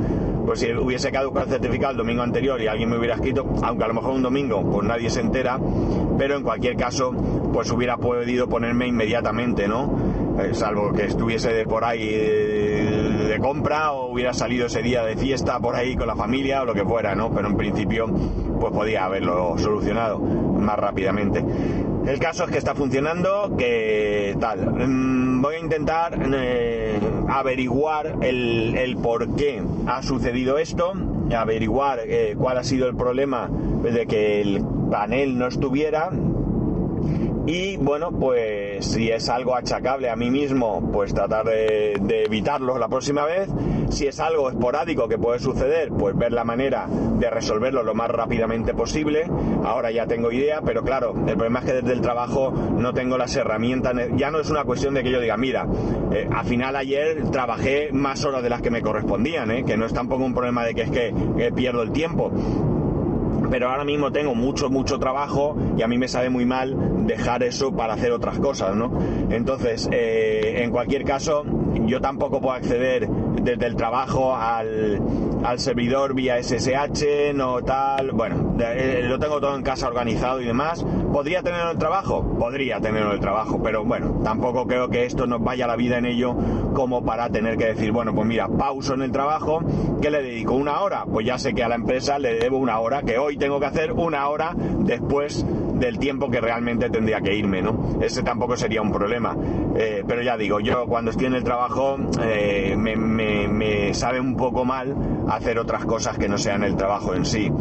pues 0.44 0.60
si 0.60 0.72
hubiese 0.72 1.10
caducado 1.10 1.46
el 1.46 1.52
certificado 1.52 1.92
el 1.92 1.98
domingo 1.98 2.22
anterior 2.22 2.60
y 2.60 2.66
alguien 2.66 2.90
me 2.90 2.98
hubiera 2.98 3.14
escrito, 3.14 3.46
aunque 3.62 3.84
a 3.84 3.88
lo 3.88 3.94
mejor 3.94 4.12
un 4.12 4.22
domingo 4.22 4.62
pues 4.70 4.86
nadie 4.86 5.10
se 5.10 5.20
entera, 5.20 5.58
pero 6.18 6.36
en 6.36 6.42
cualquier 6.42 6.76
caso 6.76 7.12
pues 7.52 7.70
hubiera 7.70 7.96
podido 7.96 8.48
ponerme 8.48 8.86
inmediatamente, 8.86 9.68
¿no? 9.68 10.12
Eh, 10.38 10.54
salvo 10.54 10.92
que 10.92 11.04
estuviese 11.04 11.64
por 11.64 11.84
ahí 11.84 12.08
de, 12.08 13.26
de, 13.28 13.38
compra 13.38 13.92
o 13.92 14.10
hubiera 14.12 14.32
salido 14.32 14.66
ese 14.66 14.80
día 14.80 15.04
de 15.04 15.16
fiesta 15.16 15.58
por 15.60 15.74
ahí 15.74 15.94
con 15.94 16.06
la 16.06 16.16
familia 16.16 16.62
o 16.62 16.64
lo 16.64 16.72
que 16.72 16.84
fuera, 16.84 17.14
¿no? 17.14 17.30
Pero 17.30 17.48
en 17.48 17.56
principio 17.56 18.06
pues 18.06 18.72
podía 18.72 19.04
haberlo 19.04 19.58
solucionado 19.58 20.18
más 20.18 20.78
rápidamente. 20.78 21.44
El 22.06 22.18
caso 22.18 22.44
es 22.44 22.50
que 22.50 22.58
está 22.58 22.74
funcionando, 22.74 23.54
que 23.56 24.36
tal. 24.40 24.88
Mm, 24.88 25.40
voy 25.40 25.54
a 25.56 25.58
intentar 25.58 26.18
eh, 26.34 26.98
averiguar 27.32 28.18
el, 28.22 28.76
el, 28.76 28.96
por 28.96 29.34
qué 29.36 29.62
ha 29.86 30.02
sucedido 30.02 30.58
esto, 30.58 30.92
averiguar 31.36 32.00
eh, 32.04 32.34
cuál 32.38 32.58
ha 32.58 32.64
sido 32.64 32.88
el 32.88 32.94
problema 32.94 33.48
de 33.48 34.06
que 34.06 34.40
el 34.42 34.62
panel 34.90 35.38
no 35.38 35.46
estuviera 35.46 36.10
y 37.46 37.76
bueno, 37.76 38.12
pues 38.12 38.86
si 38.86 39.10
es 39.10 39.28
algo 39.28 39.56
achacable 39.56 40.08
a 40.08 40.14
mí 40.14 40.30
mismo, 40.30 40.90
pues 40.92 41.12
tratar 41.12 41.46
de, 41.46 41.94
evitarlo 42.24 42.78
la 42.78 42.88
próxima 42.88 43.24
vez. 43.24 43.48
Si 43.90 44.06
es 44.06 44.20
algo 44.20 44.48
esporádico 44.48 45.08
que 45.08 45.18
puede 45.18 45.40
suceder, 45.40 45.88
pues 45.88 46.16
ver 46.16 46.32
la 46.32 46.44
manera 46.44 46.86
de 46.86 47.30
resolverlo 47.30 47.82
lo 47.82 47.94
más 47.94 48.08
rápidamente 48.10 48.74
posible. 48.74 49.24
Ahora 49.64 49.90
ya 49.90 50.06
tengo 50.06 50.30
idea, 50.30 50.60
pero 50.64 50.84
claro, 50.84 51.14
el 51.26 51.34
problema 51.34 51.60
es 51.60 51.64
que 51.64 51.72
desde 51.74 51.92
el 51.92 52.00
trabajo 52.00 52.52
no 52.52 52.94
tengo 52.94 53.18
las 53.18 53.34
herramientas. 53.34 53.94
Ya 54.16 54.30
no 54.30 54.38
es 54.38 54.48
una 54.48 54.62
cuestión 54.62 54.94
de 54.94 55.02
que 55.02 55.10
yo 55.10 55.20
diga, 55.20 55.36
mira, 55.36 55.66
eh, 56.12 56.28
al 56.32 56.46
final 56.46 56.76
ayer 56.76 57.28
trabajé 57.30 57.90
más 57.92 58.24
horas 58.24 58.44
de 58.44 58.50
las 58.50 58.62
que 58.62 58.70
me 58.70 58.82
correspondían, 58.82 59.50
¿eh? 59.50 59.64
que 59.64 59.76
no 59.76 59.86
es 59.86 59.92
tampoco 59.92 60.24
un 60.24 60.34
problema 60.34 60.64
de 60.64 60.74
que 60.74 60.82
es 60.82 60.90
que, 60.90 61.12
que 61.36 61.52
pierdo 61.52 61.82
el 61.82 61.90
tiempo 61.90 62.30
pero 63.52 63.68
ahora 63.68 63.84
mismo 63.84 64.10
tengo 64.10 64.34
mucho, 64.34 64.70
mucho 64.70 64.98
trabajo 64.98 65.54
y 65.76 65.82
a 65.82 65.86
mí 65.86 65.98
me 65.98 66.08
sabe 66.08 66.30
muy 66.30 66.46
mal 66.46 66.74
dejar 67.06 67.42
eso 67.42 67.70
para 67.76 67.92
hacer 67.92 68.10
otras 68.10 68.38
cosas, 68.38 68.74
¿no? 68.74 68.98
Entonces, 69.28 69.90
eh, 69.92 70.62
en 70.62 70.70
cualquier 70.70 71.04
caso, 71.04 71.44
yo 71.84 72.00
tampoco 72.00 72.40
puedo 72.40 72.54
acceder 72.54 73.06
desde 73.42 73.66
el 73.66 73.76
trabajo 73.76 74.34
al, 74.34 75.02
al 75.44 75.58
servidor 75.58 76.14
vía 76.14 76.42
SSH, 76.42 77.34
no 77.34 77.60
tal, 77.62 78.12
bueno, 78.12 78.56
eh, 78.58 79.02
lo 79.04 79.18
tengo 79.18 79.38
todo 79.38 79.54
en 79.54 79.62
casa 79.62 79.86
organizado 79.86 80.40
y 80.40 80.46
demás. 80.46 80.82
¿Podría 81.12 81.42
tenerlo 81.42 81.66
en 81.66 81.72
el 81.72 81.78
trabajo? 81.78 82.22
Podría 82.38 82.80
tenerlo 82.80 83.08
en 83.08 83.14
el 83.16 83.20
trabajo, 83.20 83.60
pero 83.62 83.84
bueno, 83.84 84.22
tampoco 84.24 84.66
creo 84.66 84.88
que 84.88 85.04
esto 85.04 85.26
nos 85.26 85.42
vaya 85.42 85.66
la 85.66 85.76
vida 85.76 85.98
en 85.98 86.06
ello 86.06 86.34
como 86.72 87.04
para 87.04 87.28
tener 87.28 87.58
que 87.58 87.66
decir, 87.66 87.92
bueno, 87.92 88.14
pues 88.14 88.26
mira, 88.26 88.48
pauso 88.48 88.94
en 88.94 89.02
el 89.02 89.12
trabajo, 89.12 89.60
¿qué 90.00 90.10
le 90.10 90.22
dedico? 90.22 90.54
¿Una 90.54 90.80
hora? 90.80 91.04
Pues 91.04 91.26
ya 91.26 91.36
sé 91.36 91.52
que 91.52 91.62
a 91.62 91.68
la 91.68 91.74
empresa 91.74 92.18
le 92.18 92.36
debo 92.36 92.56
una 92.56 92.80
hora, 92.80 93.02
que 93.02 93.18
hoy 93.18 93.36
tengo 93.36 93.60
que 93.60 93.66
hacer 93.66 93.92
una 93.92 94.26
hora 94.28 94.54
después 94.56 95.44
del 95.74 95.98
tiempo 95.98 96.30
que 96.30 96.40
realmente 96.40 96.88
tendría 96.88 97.20
que 97.20 97.34
irme, 97.34 97.60
¿no? 97.60 97.98
Ese 98.00 98.22
tampoco 98.22 98.56
sería 98.56 98.80
un 98.80 98.90
problema. 98.90 99.36
Eh, 99.76 100.04
pero 100.06 100.22
ya 100.22 100.38
digo, 100.38 100.60
yo 100.60 100.86
cuando 100.86 101.10
estoy 101.10 101.26
en 101.26 101.34
el 101.34 101.44
trabajo 101.44 101.98
eh, 102.22 102.74
me 102.76 103.92
sabe 103.92 104.18
un 104.18 104.34
poco 104.34 104.64
mal 104.64 104.94
hacer 105.28 105.58
otras 105.58 105.84
cosas 105.84 106.16
que 106.16 106.28
no 106.28 106.38
sean 106.38 106.64
el 106.64 106.76
trabajo 106.76 107.14
en 107.14 107.26
sí. 107.26 107.52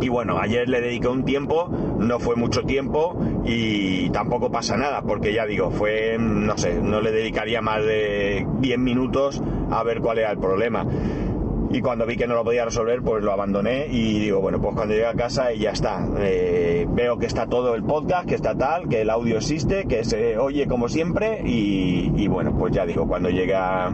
Y 0.00 0.08
bueno, 0.08 0.38
ayer 0.38 0.68
le 0.68 0.80
dediqué 0.80 1.08
un 1.08 1.24
tiempo, 1.24 1.68
no 1.98 2.18
fue 2.18 2.34
mucho 2.36 2.62
tiempo 2.62 3.16
y 3.44 4.10
tampoco 4.10 4.50
pasa 4.50 4.76
nada, 4.76 5.02
porque 5.02 5.32
ya 5.32 5.46
digo, 5.46 5.70
fue, 5.70 6.16
no 6.18 6.56
sé, 6.58 6.80
no 6.80 7.00
le 7.00 7.12
dedicaría 7.12 7.60
más 7.60 7.84
de 7.84 8.46
10 8.60 8.78
minutos 8.78 9.42
a 9.70 9.82
ver 9.82 10.00
cuál 10.00 10.18
era 10.18 10.30
el 10.30 10.38
problema. 10.38 10.86
Y 11.70 11.80
cuando 11.80 12.04
vi 12.04 12.16
que 12.16 12.26
no 12.26 12.34
lo 12.34 12.44
podía 12.44 12.66
resolver, 12.66 13.00
pues 13.00 13.24
lo 13.24 13.32
abandoné 13.32 13.86
y 13.86 14.18
digo, 14.18 14.40
bueno, 14.40 14.60
pues 14.60 14.74
cuando 14.74 14.92
llegue 14.92 15.06
a 15.06 15.14
casa 15.14 15.54
y 15.54 15.60
ya 15.60 15.70
está. 15.70 16.06
Eh, 16.18 16.86
veo 16.90 17.18
que 17.18 17.24
está 17.24 17.46
todo 17.46 17.74
el 17.74 17.82
podcast, 17.82 18.28
que 18.28 18.34
está 18.34 18.54
tal, 18.54 18.88
que 18.88 19.00
el 19.00 19.10
audio 19.10 19.38
existe, 19.38 19.86
que 19.86 20.04
se 20.04 20.36
oye 20.36 20.66
como 20.66 20.90
siempre 20.90 21.40
y, 21.42 22.12
y 22.14 22.28
bueno, 22.28 22.54
pues 22.58 22.74
ya 22.74 22.84
digo, 22.84 23.08
cuando 23.08 23.30
llegue 23.30 23.54
a... 23.54 23.90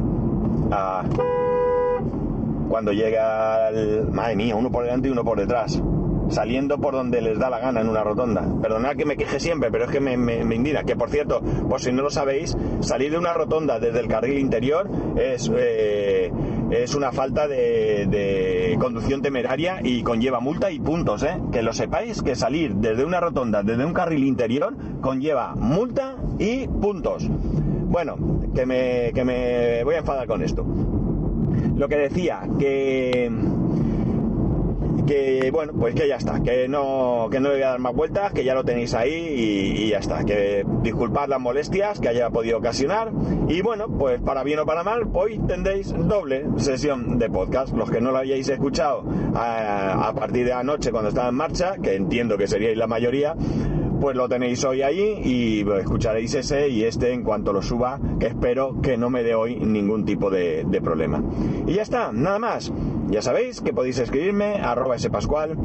cuando 2.68 2.92
llega 2.92 3.68
el... 3.70 4.08
Madre 4.08 4.36
mía, 4.36 4.56
uno 4.56 4.70
por 4.70 4.84
delante 4.84 5.08
y 5.08 5.10
uno 5.10 5.24
por 5.24 5.38
detrás. 5.38 5.80
Saliendo 6.28 6.78
por 6.78 6.92
donde 6.92 7.22
les 7.22 7.38
da 7.38 7.48
la 7.48 7.58
gana 7.58 7.80
en 7.80 7.88
una 7.88 8.04
rotonda. 8.04 8.46
Perdonad 8.60 8.96
que 8.96 9.06
me 9.06 9.16
queje 9.16 9.40
siempre, 9.40 9.70
pero 9.70 9.84
es 9.84 9.90
que 9.90 10.00
me, 10.00 10.16
me, 10.16 10.44
me 10.44 10.56
indigna. 10.56 10.84
Que 10.84 10.94
por 10.94 11.08
cierto, 11.08 11.40
por 11.40 11.80
si 11.80 11.90
no 11.90 12.02
lo 12.02 12.10
sabéis, 12.10 12.56
salir 12.80 13.10
de 13.10 13.18
una 13.18 13.32
rotonda 13.32 13.80
desde 13.80 14.00
el 14.00 14.08
carril 14.08 14.38
interior 14.38 14.90
es, 15.16 15.50
eh, 15.56 16.30
es 16.70 16.94
una 16.94 17.12
falta 17.12 17.48
de, 17.48 18.06
de, 18.06 18.76
conducción 18.78 19.22
temeraria 19.22 19.80
y 19.82 20.02
conlleva 20.02 20.40
multa 20.40 20.70
y 20.70 20.78
puntos, 20.80 21.22
¿eh? 21.22 21.40
Que 21.50 21.62
lo 21.62 21.72
sepáis, 21.72 22.22
que 22.22 22.34
salir 22.34 22.74
desde 22.74 23.06
una 23.06 23.20
rotonda, 23.20 23.62
desde 23.62 23.86
un 23.86 23.94
carril 23.94 24.24
interior, 24.24 24.76
conlleva 25.00 25.54
multa 25.54 26.16
y 26.38 26.68
puntos. 26.68 27.26
Bueno, 27.28 28.16
que 28.54 28.66
me, 28.66 29.12
que 29.14 29.24
me 29.24 29.82
voy 29.82 29.94
a 29.94 29.98
enfadar 29.98 30.26
con 30.26 30.42
esto. 30.42 30.66
Lo 31.78 31.88
que 31.88 31.96
decía, 31.96 32.40
que 32.58 33.30
que 35.08 35.50
bueno, 35.50 35.72
pues 35.72 35.94
que 35.94 36.06
ya 36.06 36.16
está, 36.16 36.40
que 36.42 36.68
no, 36.68 37.28
que 37.30 37.40
no 37.40 37.48
le 37.48 37.54
voy 37.54 37.62
a 37.62 37.70
dar 37.70 37.78
más 37.78 37.94
vueltas, 37.94 38.32
que 38.32 38.44
ya 38.44 38.54
lo 38.54 38.62
tenéis 38.62 38.92
ahí 38.94 39.14
y, 39.14 39.88
ya 39.88 39.98
está, 39.98 40.22
que 40.24 40.66
disculpad 40.82 41.28
las 41.28 41.40
molestias 41.40 41.98
que 41.98 42.08
haya 42.08 42.28
podido 42.28 42.58
ocasionar. 42.58 43.10
Y 43.48 43.62
bueno, 43.62 43.88
pues 43.88 44.20
para 44.20 44.42
bien 44.44 44.58
o 44.58 44.66
para 44.66 44.84
mal, 44.84 45.08
hoy 45.14 45.38
tendréis 45.46 45.94
doble 45.96 46.44
sesión 46.58 47.18
de 47.18 47.30
podcast, 47.30 47.74
los 47.74 47.90
que 47.90 48.02
no 48.02 48.10
lo 48.10 48.18
hayáis 48.18 48.48
escuchado 48.50 49.04
a, 49.34 50.08
a 50.08 50.14
partir 50.14 50.44
de 50.44 50.52
anoche 50.52 50.90
cuando 50.90 51.08
estaba 51.08 51.30
en 51.30 51.36
marcha, 51.36 51.76
que 51.82 51.94
entiendo 51.94 52.36
que 52.36 52.46
seríais 52.46 52.76
la 52.76 52.86
mayoría, 52.86 53.34
pues 54.00 54.16
lo 54.16 54.28
tenéis 54.28 54.64
hoy 54.64 54.82
ahí 54.82 55.20
y 55.24 55.70
escucharéis 55.78 56.34
ese 56.34 56.68
y 56.68 56.84
este 56.84 57.12
en 57.12 57.22
cuanto 57.22 57.52
lo 57.52 57.62
suba, 57.62 58.00
que 58.18 58.26
espero 58.26 58.80
que 58.82 58.96
no 58.96 59.10
me 59.10 59.22
dé 59.22 59.34
hoy 59.34 59.56
ningún 59.56 60.04
tipo 60.04 60.30
de, 60.30 60.66
problema. 60.82 61.22
Y 61.66 61.74
ya 61.74 61.82
está, 61.82 62.12
nada 62.12 62.38
más. 62.38 62.72
Ya 63.08 63.22
sabéis 63.22 63.60
que 63.60 63.72
podéis 63.72 63.98
escribirme 63.98 64.56
a 64.56 64.72
arroba 64.72 64.98
spascual, 64.98 65.56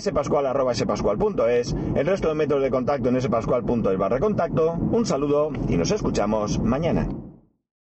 spascual 0.00 0.46
arroba 0.46 0.74
spascual.es, 0.74 1.76
el 1.94 2.06
resto 2.06 2.28
de 2.28 2.34
métodos 2.34 2.62
de 2.62 2.70
contacto 2.70 3.08
en 3.08 3.20
spascual.es 3.20 3.98
barra 3.98 4.20
contacto. 4.20 4.72
Un 4.72 5.04
saludo 5.04 5.50
y 5.68 5.76
nos 5.76 5.90
escuchamos 5.90 6.58
mañana. 6.60 7.08